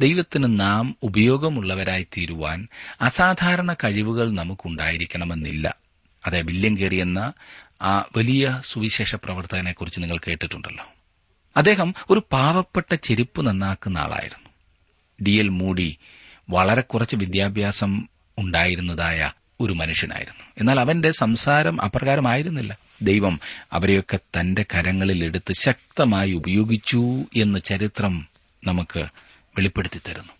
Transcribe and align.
ദൈവത്തിന് 0.00 0.60
നാം 0.60 0.96
ഉപയോഗമുള്ളവരായി 1.02 2.02
തീരുവാൻ 2.02 2.68
അസാധാരണ 3.00 3.72
കഴിവുകൾ 3.72 4.30
നമുക്കുണ്ടായിരിക്കണമെന്നില്ല. 4.30 5.74
അതെ 6.26 6.40
വില്യം 6.40 6.94
എന്ന 6.94 7.32
ആ 7.82 8.00
വലിയ 8.16 8.60
സുവിശേഷ 8.66 9.14
പ്രവർത്തകനെക്കുറിച്ച് 9.14 10.00
നിങ്ങൾ 10.00 10.18
കേട്ടിട്ടുണ്ടല്ലോ. 10.18 10.84
അദ്ദേഹം 11.56 11.94
ഒരു 12.10 12.22
പാവപ്പെട്ട 12.32 12.94
ചെരുപ്പ് 12.94 13.46
നന്നാക്കുന്ന 13.46 13.98
ആളായിരുന്നു. 13.98 14.50
ഡി 15.24 15.30
എൽ 15.30 15.48
മൂടി 15.48 15.98
വളരെ 16.50 16.80
കുറച്ച് 16.80 17.16
വിദ്യാഭ്യാസം 17.16 18.08
ഉണ്ടായിരുന്നതായ 18.38 19.32
ഒരു 19.60 19.72
മനുഷ്യനായിരുന്നു. 19.72 20.44
എന്നാൽ 20.58 20.80
അവന്റെ 20.80 21.10
സംസാരം 21.10 21.82
അപ്രകാരമായിരുന്നില്ല. 21.82 22.78
ദൈവം 23.02 23.40
അവരെയൊക്കെ 23.72 24.16
തന്റെ 24.16 24.64
കരങ്ങളിൽ 24.74 25.24
എടുത്ത് 25.24 25.52
ശക്തമായി 25.52 26.32
ഉപയോഗിച്ചു 26.32 27.24
എന്ന് 27.36 27.58
ചരിത്രം 27.58 28.28
നമുക്ക് 28.66 29.06
വെളിപ്പെടുത്തി 29.56 30.00
തരുന്നു. 30.08 30.32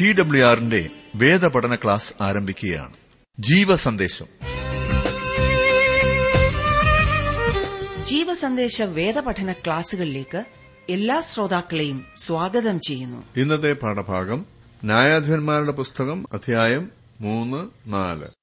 ടി 0.00 0.12
ഡബ്ല്യു 0.12 0.44
ആറിന്റെ 0.44 0.90
വേദപഠന 1.14 1.74
ക്ലാസ് 1.74 2.14
ആരംഭിക്കുകയാണ്. 2.22 2.92
ജീവസന്ദേശം. 3.38 4.26
ജീവസന്ദേശ 8.08 8.82
വേദപഠന 8.82 9.52
ക്ലാസുകളിലേക്ക് 9.52 10.44
എല്ലാ 10.90 11.20
ശ്രോതാക്കളെയും 11.20 12.04
സ്വാഗതം 12.16 12.80
ചെയ്യുന്നു. 12.80 13.24
ഇന്നത്തെ 13.36 13.72
പാഠഭാഗം 13.72 14.46
ന്യായാധിപന്മാരുടെ 14.84 15.72
പുസ്തകം 15.72 16.24
അധ്യായം 16.32 16.90
മൂന്ന് 17.20 17.92
നാല്. 17.92 18.37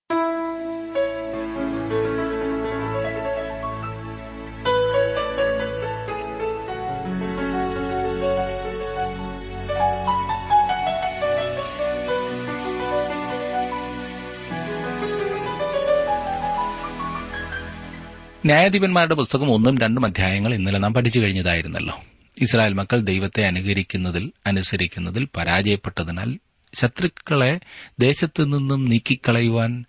ന്യായാധിപന്മാരുടെ 18.45 19.15
പുസ്തകം 19.15 19.51
ഒന്നും 19.51 19.77
രണ്ടും 19.77 20.05
അധ്യായങ്ങൾ 20.05 20.53
ഇന്നലെ 20.53 20.79
നാം 20.79 20.93
പഠിച്ചു 20.93 21.19
കഴിഞ്ഞതായിരുന്നല്ലോ. 21.19 22.01
ഇസ്രായേൽ 22.41 22.73
മക്കൾ 22.73 22.99
ദൈവത്തെ 22.99 23.43
അനുകരിക്കുന്നതിൽ 23.43 24.31
അനുസരിക്കുന്നതിൽ 24.45 25.27
പരാജയപ്പെട്ടതിനാൽ 25.37 26.39
ശത്രുക്കളെ 26.73 27.59
ദേശത്തു 27.99 28.43
നിന്നും 28.43 28.85
നീക്കിക്കളയുവാൻ 28.85 29.85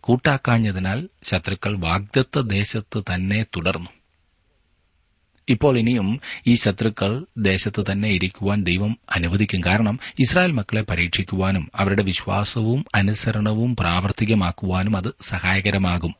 കൂട്ടാക്കാഞ്ഞതിനാൽ 0.00 1.08
ശത്രുക്കൾ 1.24 1.76
വാഗ്ദത്ത 1.76 2.40
ദേശത്ത് 2.40 3.02
തന്നെ 3.14 3.42
തുടർന്നു. 3.42 3.90
ഇപ്പോൾ 5.48 5.78
ഇനിയും 5.78 6.20
ഈ 6.46 6.54
ശത്രുക്കൾ 6.54 7.24
ദേശത്ത് 7.38 7.84
തന്നെ 7.92 8.08
ഇരിക്കുവാൻ 8.08 8.62
ദൈവം 8.62 8.98
അനുവദിക്കും. 9.16 9.60
കാരണം 9.66 9.98
ഇസ്രായേൽ 10.18 10.52
മക്കളെ 10.52 10.82
പരീക്ഷിക്കുവാനും 10.82 11.70
അവരുടെ 11.76 12.02
വിശ്വാസവും 12.02 12.84
അനുസരണവും 12.94 13.76
പ്രാവർത്തികമാക്കുവാനും 13.76 14.96
അത് 14.96 15.14
സഹായകരമാകും. 15.20 16.14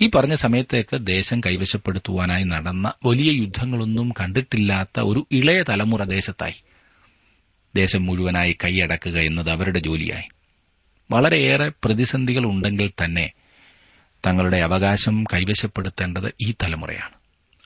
ഈ 0.00 0.10
പറഞ്ഞ 0.10 0.34
സമയത്തേക്ക് 0.34 1.06
ദേശം 1.06 1.40
കൈവശപ്പെടുത്തുവാനായി 1.40 2.44
നടന്ന 2.44 2.92
വലിയ 3.06 3.32
യുദ്ധങ്ങളൊന്നും 3.32 4.12
കണ്ടിട്ടില്ലാത്ത 4.20 5.00
ഒരു 5.00 5.26
ഇളയ 5.32 5.62
തലമുറ 5.62 6.02
ദേശത്തായി. 6.02 6.62
ദേശം 7.76 8.06
മുഴുവനായി 8.06 8.56
കൈയടക്കുക 8.64 9.18
എന്നത് 9.18 9.50
അവരുടെ 9.50 9.78
ജോലിയായി. 9.78 10.22
വളരെയേറെ 11.10 11.72
പ്രതിസന്ധികൾ 11.84 12.44
ഉണ്ടെങ്കിൽ 12.46 12.90
തന്നെ 13.04 13.32
തങ്ങളുടെ 14.26 14.56
അവകാശം 14.56 15.24
കൈവശപ്പെടുത്തേണ്ടത് 15.24 16.32
ഈ 16.46 16.54
തലമുറയാണ്. 16.62 17.14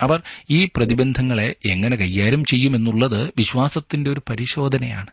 അവർ 0.01 0.23
ഈ 0.51 0.69
പ്രതിബന്ധങ്ങളെ 0.77 1.55
എങ്ങനെ 1.71 1.97
കൈകാര്യം 1.97 2.45
ചെയ്യുമെന്നുള്ളത് 2.45 3.31
വിശ്വാസത്തിന്റെ 3.39 4.11
ഒരു 4.11 4.23
പരിശോധനയാണ്. 4.31 5.07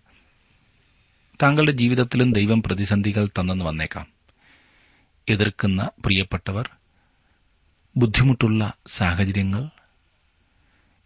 താങ്കളുടെ 1.44 1.72
ജീവിതത്തിലും 1.72 2.34
ദൈവം 2.34 2.64
പ്രതിസന്ധികൾ 2.64 3.30
തന്നെന്ന് 3.40 3.66
വന്നേക്കാം. 3.66 4.08
എതിർക്കുന്ന 5.30 5.84
പ്രിയപ്പെട്ടവർ 5.84 6.70
ബുദ്ധിമുട്ടുള്ള 7.98 8.74
സാഹചര്യങ്ങൾ? 8.88 9.70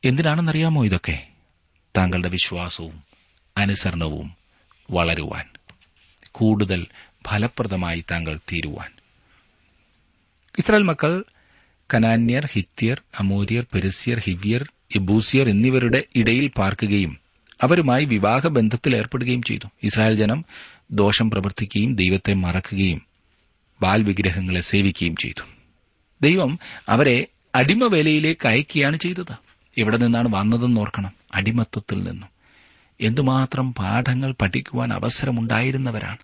എന്തിനാണെന്നറിയാമോ 0.06 0.86
ഇതൊക്കെ? 0.86 1.28
താങ്കളുടെ 1.98 2.30
വിശ്വാസവും 2.30 3.04
അനുസരണവും 3.58 4.36
വളരുവാൻ. 4.92 5.46
കൂടുതൽ 6.32 6.86
ഫലപ്രദമായി 7.28 8.06
താങ്കൾ 8.12 8.38
തീരുവാൻ. 8.38 8.92
ഇസ്രായേൽ 10.60 10.84
മക്കൾ 10.84 11.24
കനാന്യർ 11.94 12.50
ഹിത്യർ 12.52 13.02
അമൂര്യർ 13.20 13.66
പെരിസ്യർ 13.74 14.20
ഹിവ്യർ 14.20 14.72
എബൂസിയർ 14.96 15.50
എന്നിവരുടെ 15.50 16.04
ഇടയിൽ 16.16 16.48
പാർക്കുകയും 16.48 17.18
അവരുമായി 17.64 18.06
വിവാഹബന്ധത്തിൽ 18.06 18.96
ഏർപ്പെടുകയും 18.96 19.42
ചെയ്തു. 19.42 19.68
ഇസ്രായേൽ 19.84 20.16
ജനം 20.16 20.46
ദോഷം 20.92 21.32
പ്രവർത്തിക്കുകയും 21.32 21.96
ദൈവത്തെ 21.96 22.34
മറക്കുകയും 22.34 23.02
ബാൽ 23.82 24.04
വിഗ്രഹങ്ങളെ 24.04 24.62
സേവിക്കുകയും 24.62 25.16
ചെയ്തു. 25.16 25.57
ദൈവം 26.22 26.60
അവരെ 26.90 27.28
അടിമവേലയിലേക്ക് 27.56 28.48
അയക്കുകയാണ് 28.48 28.98
ചെയ്തത്. 28.98 29.34
എവിടെ 29.78 29.98
നിന്നാണ് 29.98 30.36
വന്നതെന്ന് 30.36 30.82
ഓർക്കണം. 30.82 31.12
അടിമത്തത്തിൽ 31.36 32.04
നിന്നും. 32.04 32.30
എന്തുമാത്രം 33.02 33.74
പാഠങ്ങൾ 33.74 34.36
പഠിക്കുവാൻ 34.42 34.94
അവസരമുണ്ടായിരുന്നവരാണ്. 34.94 36.18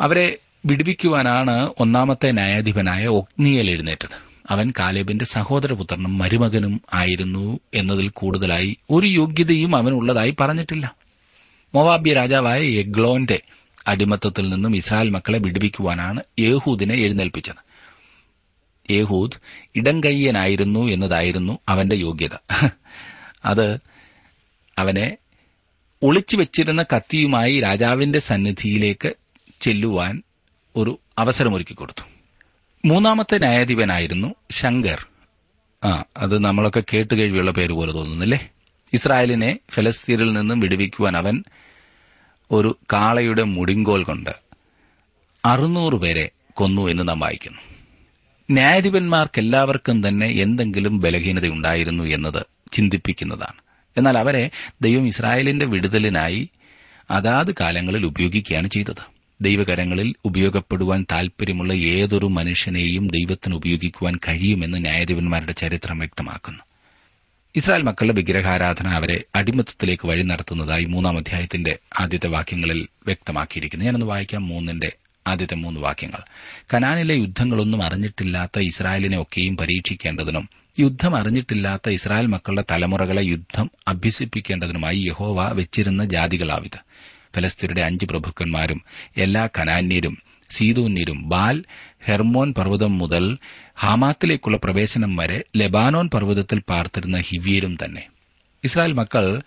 അവരെ 0.00 0.38
വിടുവിക്കുവാനാണ് 0.66 1.70
ഒന്നാമത്തെ 1.80 2.32
ന്യായാധിപനായ 2.32 3.06
ഒഗ്നിയൽ 3.06 3.70
എഴുന്നേറ്റത്. 3.70 4.34
അവൻ 4.50 4.72
കാലേബിന്റെ 4.78 5.24
സഹോദരപുത്രനും 5.24 6.18
മരുമകനും 6.18 6.80
ആയിരുന്നു 6.94 7.60
എന്നതിൽ 7.74 8.08
കൂടുതലായി 8.08 8.76
ഒരു 8.90 9.06
യോഗ്യതയും 9.06 9.76
അവനുള്ളതായി 9.76 10.36
പറഞ്ഞിട്ടില്ല. 10.40 10.94
മൊവാബ്യ 11.74 12.12
രാജാവായ 12.12 12.58
എഗ്ലോന്റെ 12.58 13.40
അടിമത്തത്തിൽ 13.88 14.50
നിന്നും 14.50 14.76
ഇസ്രായേൽ 14.76 15.10
മക്കളെ 15.10 15.38
വിടുവിക്കുവാനാണ് 15.38 16.20
യേഹൂദിനെ 16.38 16.94
എഴുന്നേൽപ്പിച്ചത്. 16.94 17.73
യേഹൂദ് 18.90 19.32
ഇടംകയ്യനായിരുന്നു 19.74 20.86
എന്നതായിരുന്നു 20.86 21.58
അവന്റെ 21.68 21.96
യോഗ്യത. 21.96 22.34
അത് 23.44 23.78
അവനെ 24.78 25.16
ഒളിച്ചു 26.02 26.36
വെച്ചിരുന്ന 26.36 26.82
കത്തിയുമായി 26.82 27.60
രാജാവിന്റെ 27.60 28.18
സന്നിധിയിലേക്ക് 28.18 29.14
ചെല്ലുവാൻ 29.60 30.22
ഒരു 30.76 30.98
അവസരമൊരുക്കി 31.18 31.74
കൊടുത്തു. 31.74 32.02
മൂന്നാമത്തെ 32.84 33.38
ന്യായാധിപനായിരുന്നു 33.38 34.34
ശങ്കർ. 34.50 35.06
ആ 35.84 36.04
അത് 36.16 36.44
നമ്മളൊക്കെ 36.44 36.82
കേട്ടുകഴിവുള്ള 36.92 37.50
പേര് 37.50 37.72
പോലെ 37.72 37.92
തോന്നുന്നില്ലേ? 37.92 38.50
ഇസ്രായേലിനെ 38.92 39.58
ഫലസ്തീനിൽ 39.70 40.32
നിന്നും 40.32 40.60
വിടുവിക്കുവാൻ 40.60 41.16
അവൻ 41.16 41.44
ഒരു 42.50 42.78
കാളയുടെ 42.92 43.42
മുടിങ്കോൽ 43.42 44.04
കൊണ്ട് 44.04 44.30
അറുന്നൂറ് 45.44 45.94
പേരെ 45.94 46.30
കൊന്നു 46.54 46.88
എന്ന് 46.88 47.08
നാം 47.08 47.20
വായിക്കുന്നു. 47.20 47.73
ന്യായാധിപന്മാർക്കെല്ലാവർക്കും 48.50 50.08
തന്നെ 50.08 50.26
എന്തെങ്കിലും 50.26 51.00
ബലഹീനതയുണ്ടായിരുന്നു 51.00 52.04
എന്നത് 52.04 52.46
ചിന്തിപ്പിക്കുന്നതാണ്. 52.72 53.60
എന്നാൽ 53.96 54.18
അവരെ 54.18 54.50
ദൈവം 54.80 55.06
ഇസ്രായേലിന്റെ 55.06 55.66
വിടുതലിനായി 55.66 56.48
അതാത് 57.10 57.54
കാലങ്ങളിൽ 57.60 58.06
ഉപയോഗിക്കുകയാണ് 58.06 58.68
ചെയ്തത്. 58.68 59.14
ദൈവകരങ്ങളിൽ 59.40 60.14
ഉപയോഗപ്പെടുവാൻ 60.24 61.06
താൽപര്യമുള്ള 61.12 61.72
ഏതൊരു 61.74 62.26
മനുഷ്യനെയും 62.26 63.08
ദൈവത്തിന് 63.08 63.54
ഉപയോഗിക്കുവാൻ 63.54 64.16
കഴിയുമെന്ന് 64.16 64.78
ന്യായാധിപന്മാരുടെ 64.78 65.52
ചരിത്രം 65.52 65.98
വ്യക്തമാക്കുന്നു. 65.98 66.62
ഇസ്രായേൽ 67.56 67.82
മക്കളുടെ 67.82 68.14
വിഗ്രഹാരാധന 68.14 68.88
അവരെ 68.88 69.24
അടിമത്തത്തിലേക്ക് 69.34 70.08
വഴി 70.08 70.22
നടത്തുന്നതായി 70.22 70.84
മൂന്നാം 70.84 71.18
അധ്യായത്തിന്റെ 71.18 71.78
ആദ്യത്തെ 72.00 72.28
വാക്യങ്ങളിൽ 72.28 72.88
വ്യക്തമാക്കിയിരിക്കുന്നു. 73.06 73.84
ഞാനൊന്ന് 73.84 74.06
വായിക്കാം 74.06 74.48
മൂന്നിന്റെ 74.48 74.92
ആദ്യത്തെ 75.26 75.54
മൂന്ന് 75.54 75.80
വാക്യങ്ങൾ. 75.80 76.20
കനാനിലെ 76.74 77.14
യുദ്ധങ്ങളൊന്നും 77.14 77.82
അറിഞ്ഞിട്ടില്ലാത്ത 77.82 78.58
ഇസ്രായേലിനെ 78.58 79.22
ഒക്കെയും 79.22 79.56
പരീക്ഷിക്കേണ്ടതിനും 79.56 80.48
യുദ്ധം 80.78 81.16
അറിഞ്ഞിട്ടില്ലാത്ത 81.16 81.88
ഇസ്രായേൽ 81.88 82.26
മക്കളുടെ 82.26 82.64
തലമുറകളെ 82.70 83.22
യുദ്ധം 83.22 83.70
അഭ്യസിപ്പിക്കേണ്ടതിനുമായി 83.88 84.98
യഹോവ 84.98 85.48
വെച്ചിരുന്ന 85.48 86.04
ജാതികളാവിത്. 86.04 86.78
ഫലസ്തീനയുടെ 87.36 87.80
അഞ്ച് 87.80 88.06
പ്രഭുക്കന്മാരും 88.06 88.84
എല്ലാ 89.16 89.48
കനാന്യരും 89.58 90.18
സീതോന്യരും 90.50 91.28
ബാൽ 91.28 91.64
ഹെർമോൻ 92.04 92.54
പർവതം 92.54 92.98
മുതൽ 92.98 93.38
ഹാമാത്തിലേക്കുള്ള 93.78 94.56
പ്രവേശനം 94.64 95.16
വരെ 95.16 95.44
ലെബാനോൻ 95.56 96.08
പർവതത്തിൽ 96.08 96.62
പാർത്തിരുന്ന 96.68 97.18
ഹിവ്യരും 97.18 97.78
തന്നെ. 97.84 98.06
ഇസ്രായേൽ 98.64 98.92
മക്കൾ 98.92 99.42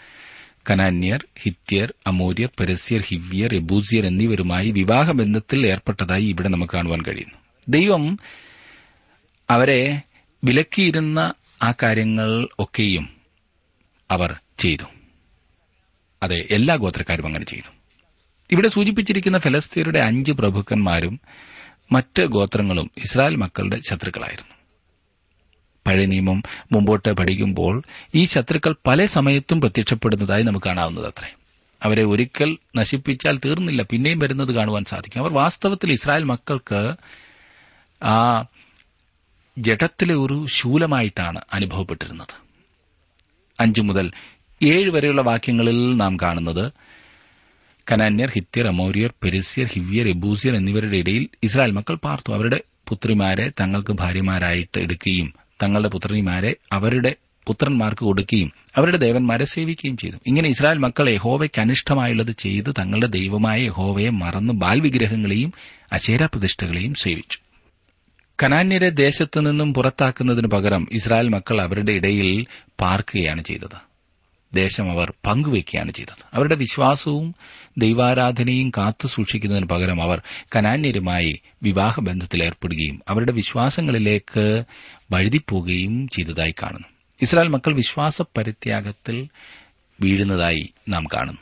കനാന്യർ 0.69 1.25
ഹിത്യർ 1.41 1.93
അമൂര്യർ 2.07 2.49
പെരസ്യർ 2.59 3.01
ഹിവ്യർ 3.01 3.55
എബൂസിയർ 3.55 4.05
എന്നിവരുമായി 4.05 4.71
വിവാഹബന്ധത്തിൽ 4.71 5.67
ഏർപ്പെട്ടതായി 5.67 6.25
ഇവിടെ 6.25 6.47
നമുക്ക് 6.47 6.73
കാണുവാൻ 6.73 7.01
കഴിയുന്നു. 7.01 7.35
ദൈവം 7.69 8.19
അവരെ 9.49 10.01
വിലക്കിയിരുന്ന 10.43 11.33
ആ 11.63 11.73
കാര്യങ്ങൾ 11.83 12.47
ഒക്കെയും 12.59 13.09
അവർ 14.11 14.39
ചെയ്തു. 14.57 14.83
അതെ 16.23 16.47
എല്ലാ 16.51 16.75
ഗോത്രക്കാരും 16.75 17.27
അങ്ങനെ 17.27 17.45
ചെയ്തു. 17.45 17.71
ഇവിടെ 18.51 18.67
സൂചിപ്പിച്ചിരിക്കുന്ന 18.67 19.37
ഫലസ്തീനയുടെ 19.37 19.99
അഞ്ച് 19.99 20.31
പ്രഭുക്കന്മാരും 20.31 21.19
മറ്റ് 21.91 22.23
ഗോത്രങ്ങളും 22.23 22.91
ഇസ്രായേൽ 22.97 23.35
മക്കളുടെ 23.35 23.81
ശത്രുക്കളായിരുന്നു. 23.89 24.56
പഴയ 25.87 26.05
നിയമം 26.05 26.43
മുമ്പോട്ട് 26.71 27.11
പഠിക്കുമ്പോൾ 27.11 27.83
ഈ 28.15 28.25
ശത്രുക്കൾ 28.25 28.75
പല 28.87 29.05
സമയത്തും 29.05 29.61
പ്രത്യക്ഷപ്പെടുന്നതായി 29.61 30.43
നമുക്ക് 30.43 30.65
കാണാവുന്നത് 30.65 31.07
അത്രേ. 31.07 31.33
അവരെ 31.83 32.03
ഒരിക്കൽ 32.03 32.57
നശിപ്പിച്ചാൽ 32.75 33.39
തീർന്നില്ല 33.45 33.83
പിന്നെയും 33.83 34.19
വരുന്നത് 34.19 34.51
കാണുവാൻ 34.55 34.83
സാധിക്കും. 34.83 35.21
അവർ 35.21 35.33
വാസ്തവത്തിൽ 35.33 35.91
ഇസ്രായേൽ 35.91 36.23
മക്കൾക്ക് 36.23 36.95
ആ 38.05 38.45
ജഡത്തിലെ 39.57 40.15
ഒരു 40.15 40.45
ശൂലമായിട്ടാണ് 40.49 41.41
അനുഭവപ്പെട്ടിരുന്നത്. 41.53 42.33
അഞ്ചു 43.59 43.81
മുതൽ 43.81 44.11
ഏഴ് 44.63 44.89
വരെയുള്ള 44.89 45.21
വാക്യങ്ങളിൽ 45.21 45.95
നാം 45.95 46.17
കാണുന്നത് 46.17 46.71
കനാന്യർ 47.91 48.29
ഹിത്യർ 48.29 48.67
അമോരിയർ 48.67 49.13
പെരിസ്യർ 49.23 49.67
ഹിവ്യർ 49.67 50.07
എബൂസിയർ 50.07 50.55
എന്നിവരുടെ 50.55 50.97
ഇടയിൽ 50.97 51.27
ഇസ്രായേൽ 51.43 51.71
മക്കൾ 51.71 51.95
പാർത്തു. 51.95 52.33
അവരുടെ 52.33 52.61
പുത്രിമാരെ 52.87 53.49
തങ്ങൾക്ക് 53.49 53.93
ഭാര്യമാരായിട്ട് 53.93 54.79
എടുക്കുകയും 54.79 55.33
തങ്ങളുടെ 55.63 55.89
പുത്രിമാരെ 55.89 56.55
അവരുടെ 56.71 57.15
പുത്രന്മാർക്ക് 57.47 57.99
കൊടുക്കുകയും 57.99 58.51
അവരുടെ 58.75 58.97
ദേവന്മാരെ 58.97 59.45
സേവിക്കുകയും 59.45 59.97
ചെയ്തു. 59.97 60.17
ഇങ്ങനെ 60.27 60.49
ഇസ്രായേൽ 60.49 60.77
മക്കൾ 60.77 61.09
യഹോവയ്ക്ക് 61.09 61.61
അനിഷ്ടമായുള്ളത് 61.61 62.31
ചെയ്ത് 62.31 62.73
തങ്ങളുടെ 62.79 63.07
ദൈവമായ 63.07 63.61
യഹോവയെ 63.61 64.09
മറന്ന് 64.09 64.53
ബാൽവിഗ്രഹങ്ങളെയും 64.53 65.53
വിഗ്രഹങ്ങളെയും 65.93 66.25
പ്രതിഷ്ഠകളെയും 66.25 66.93
സേവിച്ചു. 66.93 67.37
കനാന്യരെ 68.43 68.89
ദേശത്തു 68.89 69.39
നിന്നും 69.39 69.73
പുറത്താക്കുന്നതിനു 69.73 70.47
പകരം 70.47 70.87
ഇസ്രായേൽ 70.91 71.29
മക്കൾ 71.29 71.61
അവരുടെ 71.61 71.91
ഇടയിൽ 71.91 72.45
പാർക്കുകയാണ് 72.81 73.43
ചെയ്തത്. 73.43 73.86
ദേശം 74.57 74.91
അവർ 74.91 75.13
പങ്കുവയ്ക്കുകയാണ് 75.25 75.91
ചെയ്തത്. 75.91 76.23
അവരുടെ 76.33 76.55
വിശ്വാസവും 76.55 77.35
ദൈവാരാധനയും 77.77 78.69
കാത്തു 78.69 79.07
സൂക്ഷിക്കുന്നതിന് 79.07 79.65
പകരം 79.65 80.01
അവർ 80.01 80.21
കനാന്യരുമായി 80.55 81.41
വിവാഹബന്ധത്തിൽ 81.63 82.43
ഏർപ്പെടുകയും 82.43 83.01
അവരുടെ 83.09 83.31
വിശ്വാസങ്ങളിലേക്ക് 83.31 84.63
വഴുതിപ്പോവുകയും 85.11 86.07
ചെയ്തതായി 86.07 86.53
കാണുന്നു. 86.61 86.87
ഇസ്രായേൽ 87.21 87.49
മക്കൾ 87.49 87.75
വിശ്വാസ 87.75 88.21
പരിത്യാഗത്തിൽ 88.21 89.27
വീഴുന്നതായി 90.01 90.69
നാം 90.89 91.05
കാണുന്നു. 91.05 91.41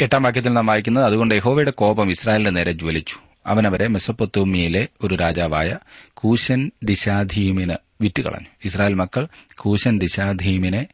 എട്ടാം 0.00 0.22
വാക്യത്തിൽ 0.22 0.52
നാം 0.52 0.66
വായിക്കുന്നത് 0.66 1.04
അതുകൊണ്ട് 1.04 1.34
യഹോവയുടെ 1.34 1.70
കോപം 1.70 2.10
ഇസ്രായേലിന്റെ 2.10 2.50
നേരെ 2.50 2.72
ജ്വലിച്ചു. 2.72 3.16
അവനവരെ 3.46 3.88
മെസ്സപ്പൊത്തോമിയയിലെ 3.88 4.88
ഒരു 5.02 5.14
രാജാവായ 5.14 5.78
കൂശൻ 6.14 6.70
ഡിശാധീമിന് 6.88 7.74
വിറ്റുകളഞ്ഞു. 8.00 8.46
ഇസ്രായേൽ 8.64 8.94
മക്കൾ 8.94 9.28
കൂശൻ 9.56 9.98
ഡിശാധീമിനെ 9.98 10.86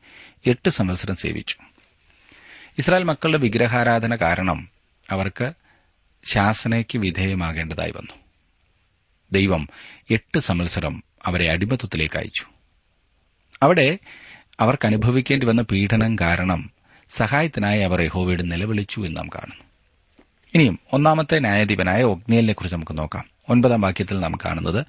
എട്ട് 0.47 0.71
സംവത്സരം 0.71 1.17
സേവിച്ചു. 1.17 1.57
ഇസ്രായേൽ 2.79 3.05
മക്കളുടെ 3.05 3.39
വിഗ്രഹാരാധന 3.39 4.17
കാരണം 4.17 4.69
അവർക്ക് 5.11 5.53
ശാസനയ്ക്ക് 6.25 6.99
വിധേയമാകേണ്ടതായി 6.99 7.91
വന്നു. 7.91 8.15
ദൈവം 9.33 9.69
എട്ട് 10.11 10.39
സംവത്സരം 10.39 11.03
അവരെ 11.27 11.53
അടിമത്വത്തിലേക്ക് 11.53 12.19
അയച്ചു. 12.19 12.45
അവിടെ 13.63 13.99
അവർക്ക് 14.61 14.87
അനുഭവിക്കേണ്ടി 14.87 15.47
വന്ന 15.47 15.63
പീഡനം 15.63 16.17
കാരണം 16.21 16.71
സഹായത്തിനായി 17.09 17.81
അവർ 17.81 18.01
യഹോവയുടെ 18.01 18.43
നിലവിളിച്ചു 18.43 19.01
എന്ന് 19.01 19.17
നാം 19.17 19.29
കാണുന്നു. 19.29 19.65
ഇനിയും 20.55 20.79
ഒന്നാമത്തെ 20.93 21.39
ന്യായാധിപനായ 21.39 22.03
ഒഗ്നിയലിനെ 22.03 22.53
കുറിച്ച് 22.53 22.77
നമുക്ക് 22.77 22.99
നോക്കാം. 22.99 23.25
ഒൻപതാം 23.49 23.81
വാക്യത്തിൽ 23.81 24.21
നാം 24.21 24.39
കാണുന്നത് 24.45 24.87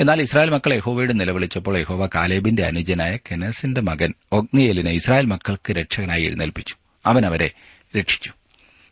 എന്നാൽ 0.00 0.22
ഇസ്രായേൽ 0.22 0.50
മക്കൾ 0.50 0.74
യഹോവയുടെ 0.74 1.12
നിലവിളിച്ചപ്പോൾ 1.12 1.78
യഹോവ 1.78 2.06
കാലേബിന്റെ 2.06 2.62
അനുജനായ 2.62 3.16
കെനസിന്റെ 3.16 3.80
മകൻ 3.80 4.14
ഒഗ്നിയലിനെ 4.32 4.90
ഇസ്രായേൽ 4.90 5.26
മക്കൾക്ക് 5.26 5.72
രക്ഷകനായി 5.72 6.22
എഴുന്നേൽപ്പിച്ചു. 6.22 6.74
അവൻ 7.06 7.26
അവരെ 7.26 7.50
രക്ഷിച്ചു. 7.98 8.32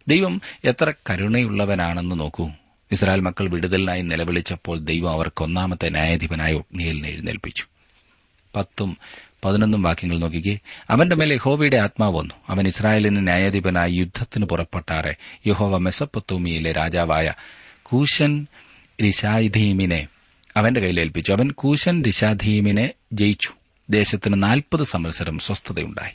ദൈവം 0.08 0.40
എത്ര 0.64 0.92
കരുണയുള്ളവനാണെന്ന് 1.10 2.20
നോക്കൂ. 2.20 2.50
ഇസ്രായേൽ 2.92 3.20
മക്കൾ 3.20 3.48
വിടുതലിനായി 3.48 4.02
നിലവിളിച്ചപ്പോൾ 4.02 4.78
ദൈവം 4.78 5.10
അവർക്ക് 5.10 5.42
ഒന്നാമത്തെ 5.42 5.88
ന്യായാധിപനായ 5.88 6.52
ഒഗ്നിയലിനെ 6.52 7.08
എഴുന്നേൽപ്പിച്ചു. 7.08 7.64
പത്തും 8.56 8.96
പതിനൊന്നും 9.44 9.82
വാക്യങ്ങൾ 9.82 10.18
നോക്കിക്കേ. 10.18 10.58
അവന്റെ 10.90 11.16
മേലെ 11.16 11.34
യഹോവയുടെ 11.34 11.76
ആത്മാവ് 11.76 12.18
വന്നു. 12.18 12.34
അവൻ 12.48 12.66
ഇസ്രായേലിന് 12.66 13.26
ന്യായാധിപനായി 13.26 13.92
യുദ്ധത്തിന് 13.92 14.44
പുറപ്പെട്ടാറെ. 14.44 15.14
യഹോവ 15.46 15.78
മെസപ്പൊത്തോമിയിലെ 15.78 16.72
രാജാവായ 16.72 17.34
കൂശൻ 17.82 18.46
രിശാധീമിനെ 19.02 20.08
അവന്റെ 20.56 20.80
കയ്യിലേൽപ്പിച്ചു 20.80 21.32
അവൻ 21.32 21.50
കൂശൻ 21.50 22.02
ദിശാധീമിനെ 22.02 22.90
ജയിച്ചു. 23.12 23.50
ദേശത്തിന് 23.90 24.42
നാൽപ്പത് 24.42 24.82
സംവത്സരം 24.82 25.38
സ്വസ്ഥതയുണ്ടായി. 25.38 26.12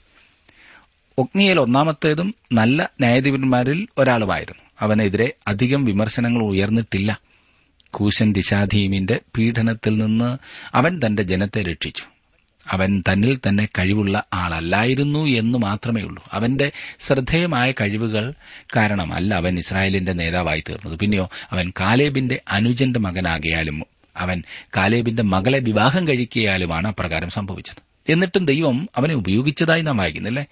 ഒഗ്നിയേൽ 1.17 1.59
ഒന്നാമത്തേതും 1.59 2.35
നല്ല 2.53 2.89
ന്യായാധിപന്മാരിൽ 3.01 3.87
ഒരാളുമായിരുന്നു. 3.97 4.61
അവനെതിരെ 4.79 5.33
അധികം 5.47 5.85
വിമർശനങ്ങൾ 5.85 6.43
ഉയർന്നിട്ടില്ല. 6.43 7.19
കൂശൻ 7.91 8.33
ദിശാധീമിന്റെ 8.33 9.19
പീഡനത്തിൽ 9.37 9.97
നിന്ന് 9.97 10.37
അവൻ 10.75 11.01
തന്റെ 11.05 11.23
ജനത്തെ 11.23 11.63
രക്ഷിച്ചു. 11.63 12.03
അവൻ 12.71 13.03
തന്നിൽ 13.11 13.39
തന്നെ 13.47 13.65
കഴിവുള്ള 13.65 14.23
ആളല്ലായിരുന്നു 14.33 15.25
എന്ന് 15.25 15.57
മാത്രമേ 15.57 16.01
ഉള്ളൂ. 16.01 16.23
അവന്റെ 16.31 16.71
ശ്രദ്ധേയമായ 16.99 17.71
കഴിവുകൾ 17.71 18.33
കാരണമല്ല 18.75 19.35
അവൻ 19.35 19.59
ഇസ്രായേലിന്റെ 19.59 20.13
നേതാവായി 20.13 20.63
തീർന്നത്. 20.69 20.99
പിന്നെയോ 20.99 21.29
അവൻ 21.51 21.73
കാലേബിന്റെ 21.79 22.41
അനുജന്റെ 22.51 22.99
മകനാകിയാലും 22.99 23.83
അവൻ 24.19 24.43
കാലേബിന്റെ 24.77 25.23
മകളെ 25.23 25.59
വിവാഹം 25.59 26.07
കഴിക്കിയാലുമാണ് 26.07 26.87
അപ്രകാരം 26.87 27.29
സംഭവിച്ചത്. 27.29 28.11
എന്നിട്ടും 28.11 28.45
ദൈവം 28.45 28.89
അവനെ 28.95 29.13
ഉപയോഗിച്ചതായി 29.15 29.81
നാം 29.81 29.97
വായിക്കുന്നില്ലേ? 29.97 30.45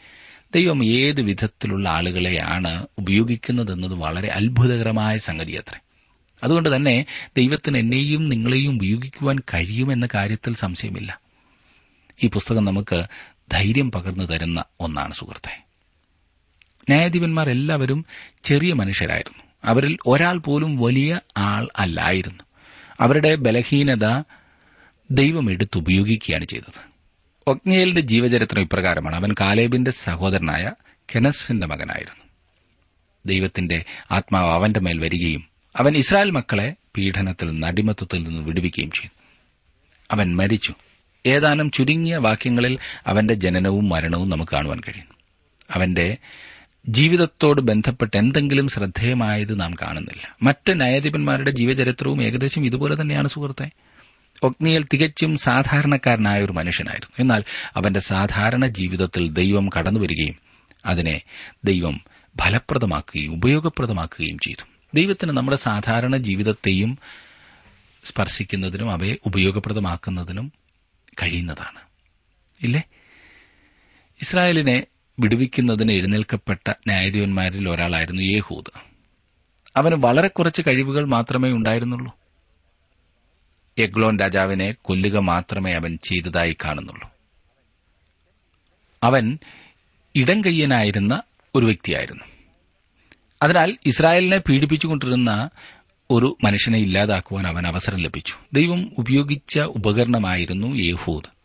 ദൈവം 0.55 0.85
ഏത് 0.85 1.21
വിധത്തിലുള്ള 1.21 1.89
ആളുകളെയാണ് 1.89 2.87
ഉപയോഗിക്കുന്നതെന്നത് 2.97 3.93
വളരെ 3.93 4.27
അത്ഭുതകരമായ 4.27 5.17
സംഗതിയത്രേ 5.17 5.79
അതുകൊണ്ട് 6.43 6.75
തന്നെ 6.75 7.05
ദൈവത്തിന് 7.37 7.77
എന്നെയും 7.77 8.29
നിങ്ങളെയും 8.29 8.75
ഉപയോഗിക്കുവാൻ 8.75 9.39
കഴിയുമെന്ന 9.39 10.07
കാര്യത്തിൽ 10.13 10.55
സംശയമില്ല. 10.55 11.19
ഈ 12.23 12.27
പുസ്തകം 12.27 12.65
നമുക്ക് 12.65 13.03
ധൈര്യം 13.51 13.91
പകർന്നു 13.91 14.23
തരുന്ന 14.23 14.63
ഒന്നാണ് 14.79 15.13
സുഹൃത്തെ. 15.13 15.63
ന്യായാധിപന്മാർ 16.89 17.49
എല്ലാവരും 17.49 18.05
ചെറിയ 18.43 18.73
മനുഷ്യരായിരുന്നു. 18.73 19.43
അവരിൽ 19.65 19.97
ഒരാൾ 20.07 20.37
പോലും 20.37 20.77
വലിയ 20.77 21.19
ആൾ 21.37 21.67
അല്ലായിരുന്നു. 21.77 22.43
അവരുടെ 22.99 23.35
ബലഹീനത 23.35 24.23
ദൈവം 25.11 25.51
എടുത്തുപയോഗിക്കുകയാണ് 25.51 26.45
ചെയ്തത്. 26.45 26.81
ഒഗ്നിയേലിന്റെ 27.47 28.01
ജീവചരിത്രം 28.01 28.61
ഇപ്രകാരമാണ്. 28.61 29.15
അവൻ 29.15 29.33
കാലേബിന്റെ 29.41 29.91
സഹോദരനായ 29.91 30.71
കെനസിന്റെ 31.15 31.67
മകനായിരുന്നു. 31.67 32.25
ദൈവത്തിന്റെ 33.25 33.85
ആത്മാവ് 34.11 34.51
അവന്റെ 34.51 34.79
മേൽ 34.79 34.99
വരികയും 34.99 35.47
അവൻ 35.75 35.95
ഇസ്രായേൽ 35.95 36.31
മക്കളെ 36.31 36.75
പീഡനത്തിൽ 36.97 37.51
നിന്ന് 37.51 37.67
അടിമത്വത്തിൽ 37.67 38.23
നിന്ന് 38.23 38.41
വിടുവിക്കുകയും 38.41 38.91
ചെയ്തു. 38.91 39.21
അവൻ 40.11 40.35
മരിച്ചു. 40.35 40.73
ഏതാനും 41.25 41.71
ചുരുങ്ങിയ 41.71 42.17
വാക്യങ്ങളിൽ 42.17 42.77
അവന്റെ 43.07 43.33
ജനനവും 43.33 43.89
മരണവും 43.89 44.29
നമുക്ക് 44.29 44.51
കാണുവാൻ 44.55 44.79
കഴിയും. 44.79 45.07
അവന്റെ 45.71 46.17
ജീവിതത്തോട് 46.89 47.61
ബന്ധപ്പെട്ട് 47.61 48.17
എന്തെങ്കിലും 48.17 48.67
ശ്രദ്ധേയമായത് 48.67 49.59
നാം 49.59 49.73
കാണുന്നില്ല. 49.73 50.37
മറ്റ് 50.43 50.79
ന്യായാധിപന്മാരുടെ 50.79 51.51
ജീവചരിത്രവും 51.51 52.23
ഏകദേശം 52.23 52.65
ഇതുപോലെ 52.65 53.01
തന്നെയാണ് 53.01 53.27
സുഹൃത്തെ. 53.27 53.69
ഒഗ്നിയിൽ 54.43 54.85
തികച്ചും 54.93 55.37
സാധാരണക്കാരനായ 55.37 56.43
ഒരു 56.43 56.51
മനുഷ്യനായിരുന്നു. 56.51 57.15
എന്നാൽ 57.19 57.43
അവന്റെ 57.75 57.99
സാധാരണ 57.99 58.67
ജീവിതത്തിൽ 58.67 59.33
ദൈവം 59.33 59.69
കടന്നുവരികയും 59.79 60.35
അതിനെ 60.85 61.21
ദൈവം 61.63 62.01
ഫലപ്രദമാക്കുകയും 62.41 63.33
ഉപയോഗപ്രദമാക്കുകയും 63.33 64.39
ചെയ്തു. 64.39 64.65
ദൈവത്തിന് 64.93 65.31
നമ്മുടെ 65.31 65.57
സാധാരണ 65.57 66.17
ജീവിതത്തെയും 66.17 66.99
സ്പർശിക്കുന്നതിനും 68.03 68.91
അവയെ 68.91 69.15
ഉപയോഗപ്രദമാക്കുന്നതിനും 69.25 70.53
കഴിയുന്നതാണ്. 71.21 71.79
ഇല്ലേ? 72.61 72.83
ഇസ്രായേലിനെ 74.21 74.83
വിടുവിക്കുന്നതിന് 75.19 75.91
എഴുന്നേൽക്കപ്പെട്ട 75.91 76.69
ന്യായാധിപന്മാരിൽ 76.69 77.69
ഒരാളായിരുന്നു 77.69 78.21
യേഹൂദ്. 78.21 78.71
അവന് 79.75 79.95
വളരെ 79.95 80.27
കുറച്ച് 80.27 80.61
കഴിവുകൾ 80.67 81.05
മാത്രമേ 81.05 81.51
ഉണ്ടായിരുന്നുള്ളൂ. 81.51 82.17
എഗ്ലോൻ 83.77 84.19
രാജാവിനെ 84.19 84.75
കൊല്ലുക 84.81 85.17
മാത്രമേ 85.17 85.73
അവൻ 85.73 85.99
ചെയ്തതായി 86.03 86.57
കാണുന്നുള്ളൂ. 86.65 87.11
അവൻ 89.03 89.39
ഇടംകയ്യനായിരുന്ന 90.15 91.23
ഒരു 91.55 91.65
വ്യക്തിയായിരുന്നു. 91.65 92.23
അതിനാൽ 93.43 93.77
ഇസ്രായേലിനെ 93.85 94.37
പീഡിപ്പിച്ചുകൊണ്ടിരുന്ന 94.37 95.49
ഒരു 96.11 96.37
മനുഷ്യനെ 96.43 96.79
ഇല്ലാതാക്കുവാൻ 96.79 97.47
അവൻ 97.47 97.67
അവസരം 97.67 97.97
ലഭിച്ചു. 97.97 98.33
ദൈവം 98.53 98.91
ഉപയോഗിച്ച 98.97 99.59
ഉപകരണമായിരുന്നു 99.59 100.75
യേഹൂദ്. 100.75 101.37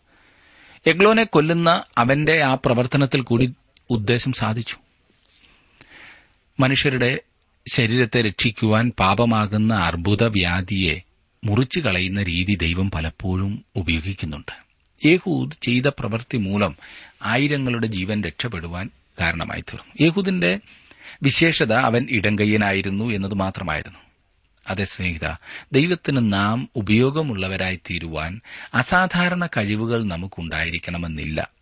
എഗ്ലോനെ 0.87 1.25
കൊല്ലുന്ന 1.25 1.83
അവന്റെ 1.99 2.43
ആ 2.43 2.55
പ്രവർത്തനത്തിൽ 2.55 3.21
കൂടി 3.21 3.55
ഉദ്ദേശം 3.91 4.33
സാധിച്ചു. 4.33 4.77
മനുഷ്യരുടെ 6.61 7.21
ശരീരത്തെ 7.73 8.23
രക്ഷിക്കുവാൻ 8.23 8.93
പാപമാകുന്ന 9.01 9.75
അർബുദ 9.75 10.25
വ്യാധിയെ 10.25 11.03
മുറിച്ചു 11.45 11.81
കളയുന്ന 11.81 12.23
രീതി 12.23 12.55
ദൈവം 12.55 12.91
പലപ്പോഴും 12.91 13.65
ഉപയോഗിക്കുന്നുണ്ട്. 13.77 14.53
യേഹൂദ് 15.07 15.53
ചെയ്ത 15.63 15.87
പ്രവൃത്തി 15.87 16.37
മൂലം 16.37 16.77
ആയിരങ്ങളുടെ 17.23 17.87
ജീവൻ 17.87 18.23
രക്ഷപ്പെടുവാൻ 18.23 18.91
കാരണമായി 19.21 19.61
തീർന്നു. 19.61 19.95
യേഹൂദിന്റെ 20.01 20.61
വിശേഷത 21.23 21.73
അവൻ 21.73 22.07
ഇടങ്കയ്യനായിരുന്നു 22.11 23.05
എന്നത് 23.05 23.35
മാത്രമായിരുന്നു. 23.35 23.99
അതേ 24.67 24.85
സ്നേഹിത 24.85 25.29
ദൈവത്തിന് 25.73 26.33
നാം 26.33 26.69
ഉപയോഗമുള്ളവരായി 26.77 27.77
തീരുവാൻ 27.77 28.41
അസാധാരണ 28.75 29.47
കഴിവുകൾ 29.47 30.05
നമുക്കുണ്ടായിരിക്കണമെന്നില്ല. 30.05 31.62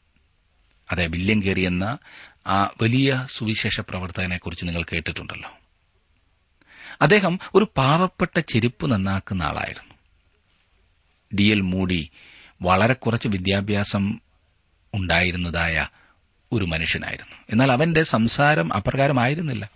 അതെ 0.91 1.07
വില്യം 1.07 1.43
കയറി 1.43 1.61
എന്ന 1.61 1.99
ആ 2.47 2.65
വലിയ 2.65 3.27
സുവിശേഷ 3.33 3.81
പ്രവർത്തകനെക്കുറിച്ച് 3.81 4.65
നിങ്ങൾ 4.65 4.83
കേട്ടിട്ടുണ്ടല്ലോ. 4.83 5.51
അദ്ദേഹം 7.03 7.39
ഒരു 7.55 7.73
പാവപ്പെട്ട 7.77 8.39
ചെരുപ്പ് 8.39 8.91
നന്നാക്കുന്ന 8.91 9.43
ആളായിരുന്നു. 9.43 9.95
ഡി 11.37 11.43
എൽ 11.43 11.61
മൂടി 11.61 12.11
വളരെ 12.63 12.95
കുറച്ച് 12.95 13.29
വിദ്യാഭ്യാസം 13.29 14.19
ഉണ്ടായിരുന്നതായ 14.95 15.89
ഒരു 16.53 16.65
മനുഷ്യനായിരുന്നു. 16.65 17.37
എന്നാൽ 17.51 17.73
അവന്റെ 17.73 18.03
സംസാരം 18.03 18.75
അപ്രകാരമായിരുന്നില്ല. 18.75 19.71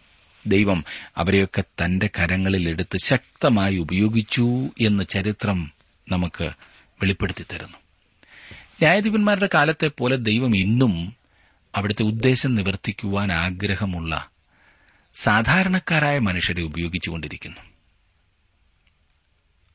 ദൈവം 0.46 0.84
അവരെയൊക്കെ 1.16 1.60
തന്റെ 1.60 2.10
കരങ്ങളിൽ 2.18 2.68
എടുത്ത് 2.68 2.98
ശക്തമായി 3.04 3.76
ഉപയോഗിച്ചു 3.76 4.68
എന്ന് 4.80 5.04
ചരിത്രം 5.04 5.72
നമുക്ക് 6.12 6.44
വെളിപ്പെടുത്തി 7.02 7.46
തരുന്നു. 7.52 7.83
ന്യായാധിപന്മാരുടെ 8.82 9.48
കാലത്തെ 9.54 9.90
പോലെ 9.98 10.16
ദൈവം 10.16 10.56
ഇന്നും 10.56 11.16
അവിടുത്തെ 11.76 12.02
ഉദ്ദേശം 12.02 12.54
നിവർത്തിക്കുവാൻ 12.54 13.32
ആഗ്രഹമുള്ള 13.32 14.28
സാധാരണക്കാരായ 15.14 16.18
മനുഷ്യരെ 16.18 16.62
ഉപയോഗിച്ചുകൊണ്ടിരിക്കുന്നു. 16.62 17.60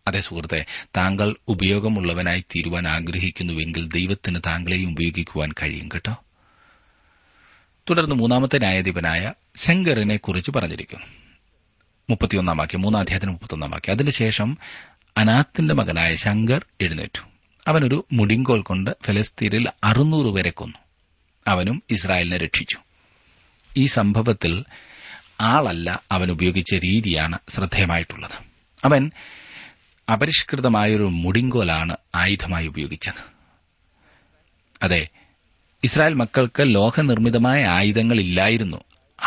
അതേ 0.08 0.22
സുഹൃത്തെ 0.22 0.66
താങ്കൾ 0.98 1.36
ഉപയോഗമുള്ളവനായി 1.48 2.40
തീരുവാൻ 2.40 2.88
ആഗ്രഹിക്കുന്നുവെങ്കിൽ 2.88 3.88
ദൈവത്തിന് 3.88 4.40
താങ്കളെയും 4.46 4.92
ഉപയോഗിക്കുവാൻ 4.92 5.52
കഴിയും 5.52 5.88
കേട്ടോ. 5.88 6.16
തുടർന്ന് 7.90 8.16
മൂന്നാമത്തെ 8.16 8.60
ന്യായാധിപനായ 8.60 9.34
ശങ്കറിനെ 9.56 10.18
കുറിച്ച് 10.18 10.52
പറഞ്ഞിരിക്കുന്നു. 10.52 11.06
മുപ്പത്തിയൊന്നാം 12.10 12.58
വാക്യം 12.58 12.82
മൂന്നാം 12.82 13.02
അധ്യായത്തിന് 13.02 13.32
മുപ്പത്തൊന്നാം 13.32 13.72
വാക്യം. 13.72 13.94
അതിനുശേഷം 13.94 14.58
അനാത്തിന്റെ 15.18 15.74
മകനായ 15.74 16.16
ശങ്കർ 16.16 16.66
എഴുന്നേറ്റു. 16.82 17.29
അവനൊരു 17.70 18.06
മുടിങ്കോൽ 18.14 18.62
കൊണ്ട് 18.62 18.92
ഫലസ്തീനിൽ 19.06 19.70
അറുന്നൂറ് 19.84 20.36
പേരെ 20.36 20.50
കൊന്നു. 20.50 20.78
അവനും 21.48 21.84
ഇസ്രായേലിനെ 21.90 22.38
രക്ഷിച്ചു. 22.38 22.78
ഈ 23.78 23.86
സംഭവത്തിൽ 23.86 24.64
ആളല്ല 25.42 26.04
അവൻ 26.12 26.32
ഉപയോഗിച്ച 26.32 26.74
രീതിയാണ് 26.74 27.38
ശ്രദ്ധേയമായിട്ടുള്ളത്. 27.50 28.32
അവൻ 28.84 29.12
അപരിഷ്കൃതമായൊരു 30.14 31.04
മുടിങ്കോലാണ് 31.04 31.98
ആയുധമായി 32.16 32.68
ഉപയോഗിച്ചത്. 32.68 33.40
അതെ 34.84 35.08
ഇസ്രായേൽ 35.84 36.14
മക്കൾക്ക് 36.14 36.76
ലോഹനിർമ്മിതമായ 36.76 37.64
ആയുധങ്ങൾ 37.64 38.20
ഇല്ലായിരുന്നു 38.20 38.78